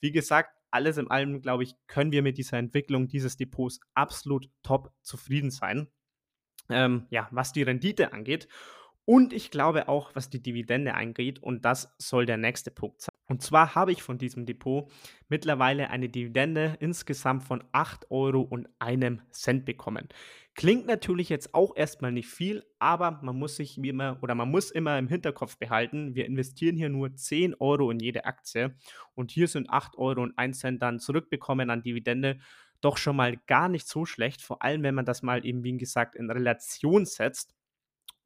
wie 0.00 0.12
gesagt, 0.12 0.58
alles 0.70 0.98
in 0.98 1.10
allem, 1.10 1.40
glaube 1.40 1.62
ich, 1.62 1.74
können 1.86 2.12
wir 2.12 2.20
mit 2.20 2.36
dieser 2.36 2.58
Entwicklung 2.58 3.08
dieses 3.08 3.38
Depots 3.38 3.80
absolut 3.94 4.50
top 4.62 4.92
zufrieden 5.00 5.50
sein. 5.50 5.88
Ähm, 6.68 7.06
ja, 7.08 7.28
was 7.30 7.54
die 7.54 7.62
Rendite 7.62 8.12
angeht. 8.12 8.46
Und 9.04 9.32
ich 9.32 9.50
glaube 9.50 9.88
auch, 9.88 10.14
was 10.14 10.30
die 10.30 10.42
Dividende 10.42 10.94
angeht, 10.94 11.40
und 11.42 11.64
das 11.64 11.92
soll 11.98 12.24
der 12.24 12.36
nächste 12.36 12.70
Punkt 12.70 13.00
sein. 13.00 13.12
Und 13.26 13.42
zwar 13.42 13.74
habe 13.74 13.92
ich 13.92 14.02
von 14.02 14.18
diesem 14.18 14.46
Depot 14.46 14.90
mittlerweile 15.28 15.90
eine 15.90 16.08
Dividende 16.08 16.76
insgesamt 16.80 17.42
von 17.42 17.64
8 17.72 18.10
Euro 18.10 18.42
und 18.42 18.68
einem 18.78 19.22
Cent 19.30 19.64
bekommen. 19.64 20.08
Klingt 20.54 20.86
natürlich 20.86 21.30
jetzt 21.30 21.54
auch 21.54 21.74
erstmal 21.74 22.12
nicht 22.12 22.28
viel, 22.28 22.62
aber 22.78 23.20
man 23.22 23.38
muss 23.38 23.56
sich 23.56 23.78
immer 23.78 24.18
oder 24.22 24.34
man 24.34 24.50
muss 24.50 24.70
immer 24.70 24.98
im 24.98 25.08
Hinterkopf 25.08 25.56
behalten, 25.56 26.14
wir 26.14 26.26
investieren 26.26 26.76
hier 26.76 26.90
nur 26.90 27.14
10 27.14 27.54
Euro 27.54 27.90
in 27.90 28.00
jede 28.00 28.26
Aktie 28.26 28.76
und 29.14 29.30
hier 29.30 29.48
sind 29.48 29.70
8 29.70 29.96
Euro 29.96 30.22
und 30.22 30.36
1 30.36 30.58
Cent 30.58 30.82
dann 30.82 30.98
zurückbekommen 30.98 31.70
an 31.70 31.82
Dividende. 31.82 32.38
Doch 32.82 32.98
schon 32.98 33.16
mal 33.16 33.38
gar 33.46 33.68
nicht 33.68 33.88
so 33.88 34.04
schlecht, 34.04 34.42
vor 34.42 34.62
allem 34.62 34.82
wenn 34.82 34.94
man 34.94 35.06
das 35.06 35.22
mal 35.22 35.46
eben, 35.46 35.64
wie 35.64 35.76
gesagt, 35.78 36.16
in 36.16 36.30
Relation 36.30 37.06
setzt 37.06 37.54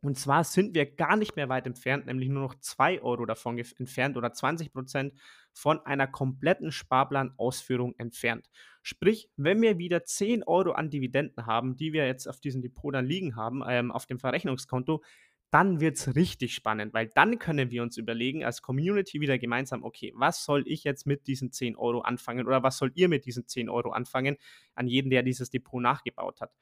und 0.03 0.19
zwar 0.19 0.45
sind 0.45 0.75
wir 0.75 0.87
gar 0.87 1.17
nicht 1.17 1.37
mehr 1.37 1.49
weit 1.49 1.67
entfernt, 1.67 2.07
nämlich 2.07 2.29
nur 2.29 2.43
noch 2.43 2.55
2 2.55 3.03
Euro 3.03 3.26
davon 3.26 3.59
entfernt 3.59 4.17
oder 4.17 4.33
20 4.33 4.73
Prozent 4.73 5.15
von 5.53 5.85
einer 5.85 6.07
kompletten 6.07 6.71
Sparplanausführung 6.71 7.95
entfernt. 7.99 8.49
Sprich, 8.83 9.31
wenn 9.37 9.61
wir 9.62 9.79
wieder 9.79 10.05
10 10.05 10.45
Euro 10.45 10.73
an 10.73 10.91
Dividenden 10.91 11.47
haben, 11.47 11.76
die 11.76 11.93
wir 11.93 12.07
jetzt 12.07 12.29
auf 12.29 12.41
diesem 12.41 12.62
Depot 12.62 12.95
dann 12.95 13.07
liegen 13.07 13.37
haben, 13.37 13.62
ähm, 13.67 13.91
auf 13.91 14.07
dem 14.07 14.19
Verrechnungskonto, 14.19 15.03
dann 15.50 15.81
wird 15.81 15.97
es 15.97 16.15
richtig 16.17 16.55
spannend, 16.55 16.93
weil 16.93 17.07
dann 17.15 17.38
können 17.38 17.71
wir 17.71 17.83
uns 17.83 17.97
überlegen, 17.97 18.45
als 18.45 18.62
Community 18.62 19.21
wieder 19.21 19.38
gemeinsam, 19.38 19.85
okay, 19.85 20.12
was 20.17 20.45
soll 20.45 20.65
ich 20.67 20.85
jetzt 20.85 21.07
mit 21.07 21.26
diesen 21.29 21.53
10 21.53 21.76
Euro 21.76 22.00
anfangen 22.00 22.47
oder 22.47 22.62
was 22.62 22.79
sollt 22.79 22.97
ihr 22.97 23.09
mit 23.09 23.25
diesen 23.26 23.47
10 23.47 23.69
Euro 23.69 23.91
anfangen 23.91 24.37
an 24.75 24.88
jeden, 24.88 25.09
der 25.09 25.23
dieses 25.23 25.49
Depot 25.50 25.81
nachgebaut 25.81 26.41
hat 26.41 26.53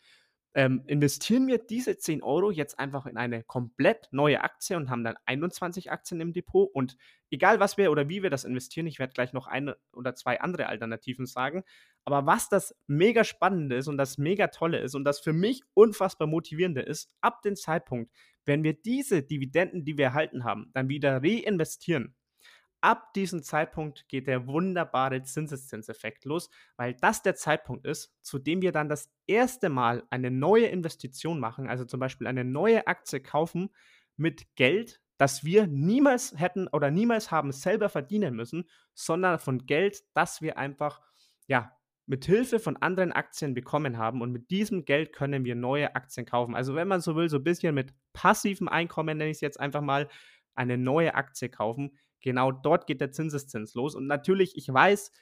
ähm, 0.55 0.85
investieren 0.87 1.49
wir 1.49 1.59
diese 1.59 1.99
10 1.99 2.23
Euro 2.23 2.53
jetzt 2.53 2.79
einfach 2.79 3.07
in 3.07 3.17
eine 3.17 3.43
komplett 3.43 4.09
neue 4.13 4.43
Aktie 4.43 4.77
und 4.77 4.89
haben 4.89 5.03
dann 5.03 5.17
21 5.27 5.91
Aktien 5.91 6.21
im 6.21 6.33
Depot. 6.33 6.71
Und 6.73 6.97
egal 7.31 7.59
was 7.59 7.77
wir 7.77 7.91
oder 7.91 8.09
wie 8.09 8.23
wir 8.23 8.31
das 8.31 8.45
investieren, 8.45 8.87
ich 8.87 9.01
werde 9.01 9.13
gleich 9.13 9.33
noch 9.33 9.49
eine 9.49 9.77
oder 9.93 10.15
zwei 10.15 10.41
andere 10.41 10.67
Alternativen 10.69 11.27
sagen. 11.27 11.65
Aber 12.05 12.27
was 12.27 12.49
das 12.49 12.77
mega 12.87 13.25
spannende 13.25 13.77
ist 13.77 13.89
und 13.89 13.99
das 13.99 14.17
mega 14.17 14.47
tolle 14.47 14.79
ist 14.79 14.95
und 14.95 15.05
das 15.05 15.19
für 15.19 15.33
mich 15.33 15.63
unfassbar 15.75 16.29
motivierende 16.29 16.83
ist, 16.83 17.11
ab 17.21 17.43
dem 17.43 17.57
Zeitpunkt, 17.57 18.13
wenn 18.45 18.63
wir 18.63 18.75
diese 18.75 19.23
Dividenden, 19.23 19.85
die 19.85 19.99
wir 19.99 20.07
erhalten 20.07 20.45
haben, 20.45 20.71
dann 20.73 20.89
wieder 20.89 21.23
reinvestieren, 21.23 22.15
ab 22.85 23.15
diesem 23.15 23.43
Zeitpunkt 23.43 24.07
geht 24.09 24.27
der 24.27 24.47
wunderbare 24.47 25.23
Zinseszinseffekt 25.23 26.27
los, 26.27 26.51
weil 26.77 26.95
das 26.95 27.23
der 27.23 27.35
Zeitpunkt 27.35 27.87
ist, 27.87 28.15
zu 28.21 28.39
dem 28.39 28.61
wir 28.61 28.73
dann 28.73 28.91
das 28.91 29.11
erste 29.27 29.71
Mal 29.71 30.05
eine 30.11 30.31
neue 30.31 30.67
Investition 30.67 31.41
machen, 31.41 31.67
also 31.67 31.87
zum 31.87 31.99
Beispiel 31.99 32.27
eine 32.27 32.45
neue 32.45 32.87
Aktie 32.87 33.21
kaufen 33.21 33.71
mit 34.17 34.55
Geld, 34.55 35.01
das 35.17 35.45
wir 35.45 35.67
niemals 35.67 36.35
hätten 36.37 36.69
oder 36.69 36.91
niemals 36.91 37.31
haben 37.31 37.53
selber 37.53 37.89
verdienen 37.89 38.37
müssen, 38.37 38.69
sondern 38.93 39.39
von 39.39 39.65
Geld, 39.65 40.05
das 40.13 40.43
wir 40.43 40.59
einfach, 40.59 41.01
ja, 41.47 41.75
mit 42.05 42.27
Hilfe 42.27 42.59
von 42.59 42.77
anderen 42.77 43.13
Aktien 43.13 43.55
bekommen 43.55 43.97
haben 43.97 44.21
und 44.21 44.31
mit 44.31 44.51
diesem 44.51 44.85
Geld 44.85 45.15
können 45.15 45.47
wir 45.47 45.55
neue 45.55 45.97
Aktien 45.97 46.27
kaufen. 46.27 46.55
Also 46.55 46.75
wenn 46.75 46.87
man 46.87 47.01
so 47.01 47.17
will, 47.17 47.31
so 47.31 47.39
ein 47.39 47.45
bisschen 47.45 47.75
mit 47.75 47.95
passivem 48.13 48.69
Einkommen, 48.69 49.17
nenne 49.17 49.31
ich 49.31 49.39
es 49.39 49.41
jetzt 49.41 49.59
einfach 49.59 49.81
mal, 49.81 50.07
eine 50.55 50.79
neue 50.79 51.15
Aktie 51.15 51.49
kaufen, 51.49 51.99
genau 52.25 52.51
dort 52.51 52.87
geht 52.87 53.01
der 53.01 53.13
Zinseszins 53.13 53.75
los. 53.75 53.95
Und 53.95 54.07
natürlich, 54.07 54.57
ich 54.57 54.73
weiß, 54.73 55.13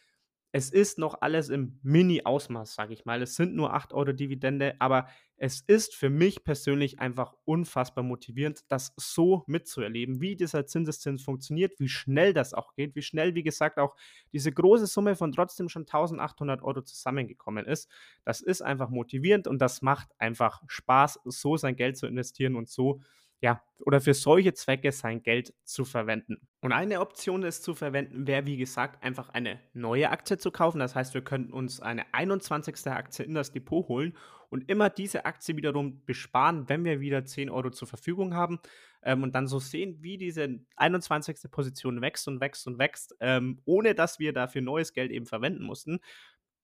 es 0.55 0.71
ist 0.71 0.99
noch 0.99 1.23
alles 1.23 1.49
im 1.49 1.79
Mini-Ausmaß, 1.83 2.75
sage 2.75 2.93
ich 2.93 3.07
mal. 3.07 3.23
Es 3.23 3.37
sind 3.37 3.55
nur 3.55 3.73
8 3.73 3.95
Euro 3.95 4.13
Dividende, 4.13 4.75
aber 4.81 5.09
es 5.39 5.63
ist 5.67 5.95
für 5.95 6.11
mich 6.11 6.45
persönlich 6.45 7.01
einfach 7.01 7.33
unfassbar 7.47 8.05
motivierend, 8.05 8.61
das 8.69 8.93
so 8.97 9.45
mitzuerleben, 9.47 10.21
wie 10.21 10.37
dieser 10.37 10.67
Zinseszins 10.67 11.23
funktioniert, 11.23 11.81
wie 11.81 11.89
schnell 11.89 12.35
das 12.35 12.53
auch 12.53 12.75
geht, 12.75 12.95
wie 12.95 13.03
schnell, 13.03 13.35
wie 13.35 13.43
gesagt, 13.43 13.79
auch 13.79 13.97
diese 14.33 14.53
große 14.53 14.87
Summe 14.87 15.17
von 15.17 15.33
trotzdem 15.33 15.71
schon 15.71 15.83
1800 15.83 16.63
Euro 16.63 16.83
zusammengekommen 16.83 17.65
ist. 17.65 17.89
Das 18.25 18.43
ist 18.43 18.61
einfach 18.61 18.91
motivierend 18.91 19.49
und 19.49 19.59
das 19.59 19.81
macht 19.81 20.11
einfach 20.19 20.63
Spaß, 20.69 21.21
so 21.25 21.57
sein 21.57 21.77
Geld 21.77 21.97
zu 21.97 22.07
investieren 22.07 22.57
und 22.57 22.69
so 22.69 23.01
ja, 23.43 23.61
oder 23.81 24.01
für 24.01 24.15
solche 24.15 24.55
Zwecke 24.55 24.93
sein 24.93 25.23
Geld 25.23 25.53
zu 25.65 25.85
verwenden. 25.85 26.47
Und 26.61 26.71
eine 26.71 27.01
Option, 27.01 27.43
es 27.43 27.61
zu 27.61 27.75
verwenden, 27.75 28.29
wäre, 28.29 28.47
wie 28.47 28.57
gesagt, 28.57 29.03
einfach 29.03 29.31
eine 29.31 29.59
neue 29.75 30.11
Aktie 30.11 30.39
zu 30.39 30.53
kaufen. 30.53 30.79
Das 30.79 30.95
heißt, 30.95 31.13
wir 31.13 31.23
könnten 31.23 31.53
uns 31.53 31.81
eine 31.81 32.05
21. 32.15 32.87
Aktie 32.87 33.25
in 33.25 33.35
das 33.35 33.53
Depot 33.53 33.89
holen 33.89 34.17
und 34.49 34.71
immer 34.71 34.91
diese 34.91 35.25
Aktie 35.25 35.57
wiederum 35.57 36.05
besparen, 36.05 36.69
wenn 36.69 36.85
wir 36.85 37.01
wieder 37.01 37.25
10 37.25 37.51
Euro 37.51 37.71
zur 37.71 37.89
Verfügung 37.89 38.35
haben 38.35 38.61
ähm, 39.03 39.25
und 39.25 39.35
dann 39.35 39.49
so 39.49 39.59
sehen, 39.59 39.99
wie 40.03 40.19
diese 40.19 40.61
21. 40.77 41.51
Position 41.51 42.01
wächst 42.01 42.29
und 42.29 42.41
wächst 42.41 42.67
und 42.69 42.79
wächst, 42.79 43.17
ähm, 43.19 43.61
ohne 43.65 43.97
dass 43.97 44.21
wir 44.21 44.33
dafür 44.33 44.63
neues 44.63 44.93
Geld 44.93 45.11
eben 45.11 45.27
verwenden 45.27 45.65
mussten. 45.65 45.99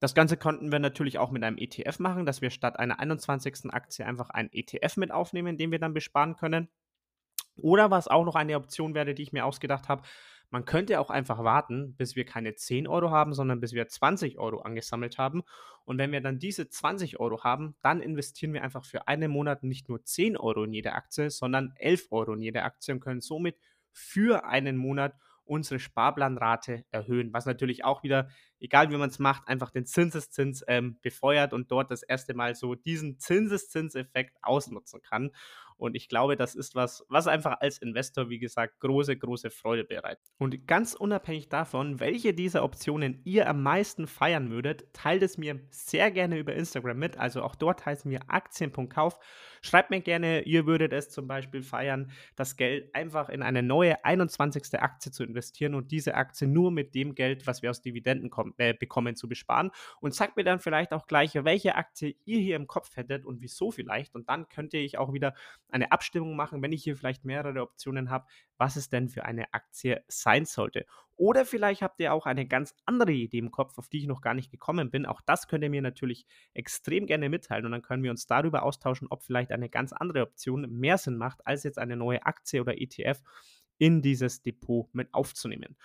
Das 0.01 0.15
Ganze 0.15 0.37
konnten 0.37 0.71
wir 0.71 0.79
natürlich 0.79 1.19
auch 1.19 1.31
mit 1.31 1.43
einem 1.43 1.59
ETF 1.59 1.99
machen, 1.99 2.25
dass 2.25 2.41
wir 2.41 2.51
statt 2.51 2.79
einer 2.79 3.01
21. 3.01 3.73
Aktie 3.73 4.07
einfach 4.07 4.31
einen 4.31 4.51
ETF 4.53 4.97
mit 4.97 5.11
aufnehmen, 5.11 5.57
den 5.57 5.73
wir 5.73 5.79
dann 5.79 5.95
besparen 5.95 6.37
können. 6.37 6.69
Oder 7.57 7.91
was 7.91 8.07
auch 8.07 8.25
noch 8.25 8.37
eine 8.37 8.57
Option 8.57 8.95
wäre, 8.95 9.15
die 9.15 9.23
ich 9.23 9.33
mir 9.33 9.45
ausgedacht 9.45 9.89
habe, 9.89 10.03
man 10.51 10.65
könnte 10.65 10.99
auch 11.01 11.11
einfach 11.11 11.45
warten, 11.45 11.95
bis 11.97 12.17
wir 12.17 12.25
keine 12.25 12.55
10 12.55 12.87
Euro 12.87 13.11
haben, 13.11 13.35
sondern 13.35 13.61
bis 13.61 13.75
wir 13.75 13.87
20 13.87 14.39
Euro 14.39 14.61
angesammelt 14.61 15.19
haben. 15.19 15.43
Und 15.85 15.99
wenn 15.99 16.13
wir 16.13 16.21
dann 16.21 16.39
diese 16.39 16.69
20 16.69 17.21
Euro 17.21 17.45
haben, 17.45 17.77
dann 17.83 18.01
investieren 18.01 18.55
wir 18.55 18.63
einfach 18.63 18.85
für 18.85 19.09
einen 19.09 19.31
Monat 19.31 19.63
nicht 19.63 19.89
nur 19.89 20.05
10 20.05 20.37
Euro 20.37 20.65
in 20.65 20.73
jede 20.73 20.93
Aktie, 20.93 21.31
sondern 21.31 21.73
11 21.77 22.09
Euro 22.11 22.33
in 22.33 22.41
jede 22.41 22.63
Aktie 22.63 22.95
und 22.95 23.01
können 23.01 23.21
somit 23.21 23.57
für 23.93 24.45
einen 24.45 24.77
Monat 24.77 25.15
unsere 25.45 25.81
Sparplanrate 25.81 26.85
erhöhen, 26.91 27.33
was 27.33 27.47
natürlich 27.47 27.85
auch 27.85 28.03
wieder, 28.03 28.29
egal 28.61 28.91
wie 28.91 28.97
man 28.97 29.11
es 29.11 29.19
macht, 29.19 29.47
einfach 29.49 29.71
den 29.71 29.87
Zinseszins 29.87 30.65
ähm, 30.69 30.99
befeuert 31.03 31.53
und 31.53 31.71
dort 31.71 31.91
das 31.91 32.03
erste 32.03 32.35
Mal 32.35 32.55
so 32.55 32.75
diesen 32.75 33.19
Zinseszinseffekt 33.19 34.37
ausnutzen 34.43 35.03
kann. 35.03 35.31
Und 35.79 35.95
ich 35.95 36.09
glaube, 36.09 36.35
das 36.35 36.57
ist 36.57 36.75
was, 36.75 37.07
was 37.09 37.29
einfach 37.29 37.61
als 37.61 37.79
Investor, 37.79 38.29
wie 38.29 38.41
gesagt, 38.41 38.81
große, 38.81 39.17
große 39.17 39.51
Freude 39.51 39.85
bereitet. 39.85 40.25
Und 40.37 40.67
ganz 40.67 40.95
unabhängig 40.95 41.49
davon, 41.49 42.01
welche 42.01 42.35
dieser 42.35 42.65
Optionen 42.65 43.21
ihr 43.25 43.49
am 43.49 43.63
meisten 43.63 44.09
feiern 44.09 44.51
würdet, 44.51 44.93
teilt 44.93 45.23
es 45.23 45.39
mir 45.39 45.61
sehr 45.71 46.11
gerne 46.11 46.37
über 46.39 46.53
Instagram 46.55 46.99
mit. 46.99 47.17
Also 47.17 47.43
auch 47.43 47.55
dort 47.55 47.87
heißt 47.87 48.07
mir 48.07 48.21
Aktien.kauf. 48.27 49.21
Schreibt 49.63 49.91
mir 49.91 50.01
gerne, 50.01 50.43
ihr 50.43 50.67
würdet 50.67 50.93
es 50.93 51.11
zum 51.11 51.27
Beispiel 51.27 51.63
feiern, 51.63 52.11
das 52.37 52.57
Geld 52.57 52.95
einfach 52.95 53.29
in 53.29 53.43
eine 53.43 53.63
neue 53.63 54.05
21. 54.05 54.81
Aktie 54.81 55.13
zu 55.13 55.25
investieren 55.25 55.75
und 55.75 55.91
diese 55.91 56.15
Aktie 56.15 56.47
nur 56.47 56.71
mit 56.71 56.95
dem 56.95 57.15
Geld, 57.15 57.47
was 57.47 57.63
wir 57.63 57.71
aus 57.71 57.83
Dividenden 57.83 58.31
äh, 58.59 58.75
bekommen, 58.75 59.17
zu 59.17 59.29
besparen. 59.29 59.71
Und 60.01 60.15
sagt 60.15 60.37
mir 60.37 60.45
dann 60.45 60.61
vielleicht 60.61 60.93
auch 60.93 61.07
gleich, 61.07 61.35
welche 61.35 61.75
Aktie 61.75 62.17
ihr 62.25 62.41
hier 62.41 62.57
im 62.57 62.67
Kopf 62.67 62.97
hättet 62.97 63.25
und 63.25 63.41
wieso 63.41 63.71
vielleicht. 63.71 64.15
Und 64.15 64.29
dann 64.29 64.49
könnte 64.49 64.77
ich 64.77 64.99
auch 64.99 65.13
wieder 65.13 65.35
eine 65.69 65.93
Abstimmung 65.93 66.37
machen, 66.37 66.63
wenn 66.63 66.73
ich 66.73 66.85
hier 66.85 66.97
vielleicht 66.97 67.25
mehrere 67.25 67.63
Optionen 67.63 68.11
habe, 68.11 68.27
was 68.57 68.77
es 68.77 68.89
denn 68.89 69.09
für 69.09 69.25
eine 69.25 69.53
Aktie 69.55 70.03
sein 70.09 70.45
sollte. 70.45 70.87
Oder 71.19 71.45
vielleicht 71.45 71.83
habt 71.83 71.99
ihr 72.01 72.15
auch 72.15 72.27
eine 72.27 72.47
ganz 72.47 72.75
andere 72.87 73.13
Idee 73.13 73.39
im 73.39 73.51
Kopf, 73.51 73.77
auf 73.77 73.89
die 73.89 73.99
ich 73.99 74.07
noch 74.07 74.21
gar 74.21 74.35
nicht 74.35 74.53
gekommen 74.53 74.91
bin. 74.91 75.05
Auch 75.05 75.21
das 75.21 75.49
könnt 75.49 75.65
ihr 75.65 75.71
mir 75.71 75.83
natürlich 75.83 76.27
extrem 76.55 77.07
gerne 77.07 77.29
mitteilen 77.29 77.67
und 77.67 77.73
dann 77.73 77.83
können 77.83 78.05
wir 78.05 78.13
uns 78.13 78.27
darüber 78.27 78.63
austauschen, 78.63 79.09
ob 79.11 79.25
vielleicht 79.25 79.51
eine 79.51 79.69
ganz 79.69 79.93
andere 79.93 80.23
Option 80.23 80.63
mehr 80.71 80.97
Sinn 80.97 81.17
macht, 81.17 81.45
als 81.45 81.65
jetzt 81.65 81.79
eine 81.79 81.97
neue 81.97 82.25
Aktie 82.25 82.61
oder 82.61 82.81
ETF 82.81 83.21
in 83.79 84.01
dieses 84.01 84.43
Depot 84.43 84.89
mit 84.95 85.13
aufzunehmen. 85.13 85.77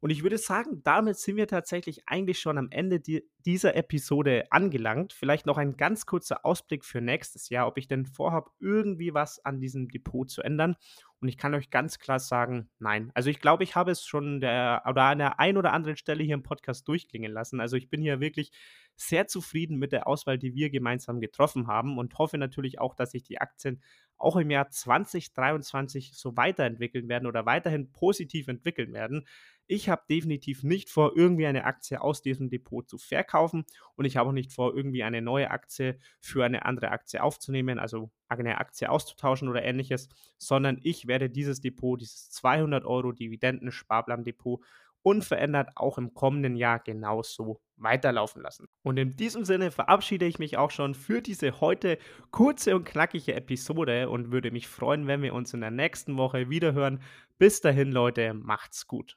Und 0.00 0.10
ich 0.10 0.22
würde 0.22 0.38
sagen, 0.38 0.82
damit 0.84 1.18
sind 1.18 1.36
wir 1.36 1.48
tatsächlich 1.48 2.06
eigentlich 2.06 2.38
schon 2.38 2.58
am 2.58 2.68
Ende 2.70 3.00
die, 3.00 3.24
dieser 3.44 3.74
Episode 3.74 4.44
angelangt. 4.50 5.12
Vielleicht 5.12 5.46
noch 5.46 5.56
ein 5.56 5.76
ganz 5.76 6.04
kurzer 6.04 6.44
Ausblick 6.44 6.84
für 6.84 7.00
nächstes 7.00 7.48
Jahr, 7.48 7.66
ob 7.66 7.78
ich 7.78 7.88
denn 7.88 8.04
vorhabe, 8.04 8.50
irgendwie 8.60 9.14
was 9.14 9.44
an 9.44 9.58
diesem 9.58 9.88
Depot 9.88 10.30
zu 10.30 10.42
ändern. 10.42 10.76
Und 11.26 11.30
ich 11.30 11.38
kann 11.38 11.56
euch 11.56 11.70
ganz 11.70 11.98
klar 11.98 12.20
sagen, 12.20 12.68
nein. 12.78 13.10
Also 13.14 13.30
ich 13.30 13.40
glaube, 13.40 13.64
ich 13.64 13.74
habe 13.74 13.90
es 13.90 14.06
schon 14.06 14.40
der, 14.40 14.84
oder 14.88 15.02
an 15.06 15.18
der 15.18 15.40
einen 15.40 15.58
oder 15.58 15.72
anderen 15.72 15.96
Stelle 15.96 16.22
hier 16.22 16.34
im 16.34 16.44
Podcast 16.44 16.86
durchklingen 16.86 17.32
lassen. 17.32 17.58
Also 17.58 17.76
ich 17.76 17.90
bin 17.90 18.00
hier 18.00 18.20
wirklich 18.20 18.52
sehr 18.94 19.26
zufrieden 19.26 19.76
mit 19.76 19.90
der 19.90 20.06
Auswahl, 20.06 20.38
die 20.38 20.54
wir 20.54 20.70
gemeinsam 20.70 21.20
getroffen 21.20 21.66
haben 21.66 21.98
und 21.98 22.16
hoffe 22.16 22.38
natürlich 22.38 22.78
auch, 22.78 22.94
dass 22.94 23.10
sich 23.10 23.24
die 23.24 23.40
Aktien 23.40 23.82
auch 24.18 24.36
im 24.36 24.52
Jahr 24.52 24.70
2023 24.70 26.12
so 26.14 26.36
weiterentwickeln 26.36 27.08
werden 27.08 27.26
oder 27.26 27.44
weiterhin 27.44 27.90
positiv 27.90 28.46
entwickeln 28.46 28.92
werden. 28.92 29.26
Ich 29.66 29.88
habe 29.88 30.04
definitiv 30.08 30.62
nicht 30.62 30.90
vor, 30.90 31.16
irgendwie 31.16 31.46
eine 31.46 31.64
Aktie 31.64 32.00
aus 32.00 32.22
diesem 32.22 32.50
Depot 32.50 32.88
zu 32.88 32.98
verkaufen 32.98 33.64
und 33.96 34.04
ich 34.04 34.16
habe 34.16 34.28
auch 34.28 34.32
nicht 34.32 34.52
vor, 34.52 34.76
irgendwie 34.76 35.02
eine 35.02 35.22
neue 35.22 35.50
Aktie 35.50 35.98
für 36.20 36.44
eine 36.44 36.64
andere 36.64 36.92
Aktie 36.92 37.20
aufzunehmen, 37.20 37.80
also 37.80 38.12
eine 38.28 38.58
Aktie 38.58 38.90
auszutauschen 38.90 39.48
oder 39.48 39.62
ähnliches, 39.62 40.08
sondern 40.38 40.78
ich 40.82 41.06
werde 41.06 41.30
dieses 41.30 41.60
Depot, 41.60 42.00
dieses 42.00 42.30
200 42.30 42.84
Euro 42.84 43.12
Dividenden-Sparplan-Depot 43.12 44.60
unverändert 45.02 45.70
auch 45.76 45.98
im 45.98 46.14
kommenden 46.14 46.56
Jahr 46.56 46.80
genauso 46.80 47.60
weiterlaufen 47.76 48.42
lassen. 48.42 48.66
Und 48.82 48.96
in 48.96 49.14
diesem 49.14 49.44
Sinne 49.44 49.70
verabschiede 49.70 50.26
ich 50.26 50.40
mich 50.40 50.56
auch 50.56 50.72
schon 50.72 50.96
für 50.96 51.22
diese 51.22 51.60
heute 51.60 51.98
kurze 52.32 52.74
und 52.74 52.84
knackige 52.84 53.34
Episode 53.34 54.10
und 54.10 54.32
würde 54.32 54.50
mich 54.50 54.66
freuen, 54.66 55.06
wenn 55.06 55.22
wir 55.22 55.32
uns 55.32 55.54
in 55.54 55.60
der 55.60 55.70
nächsten 55.70 56.16
Woche 56.16 56.50
wiederhören. 56.50 57.00
Bis 57.38 57.60
dahin, 57.60 57.92
Leute, 57.92 58.34
macht's 58.34 58.88
gut. 58.88 59.16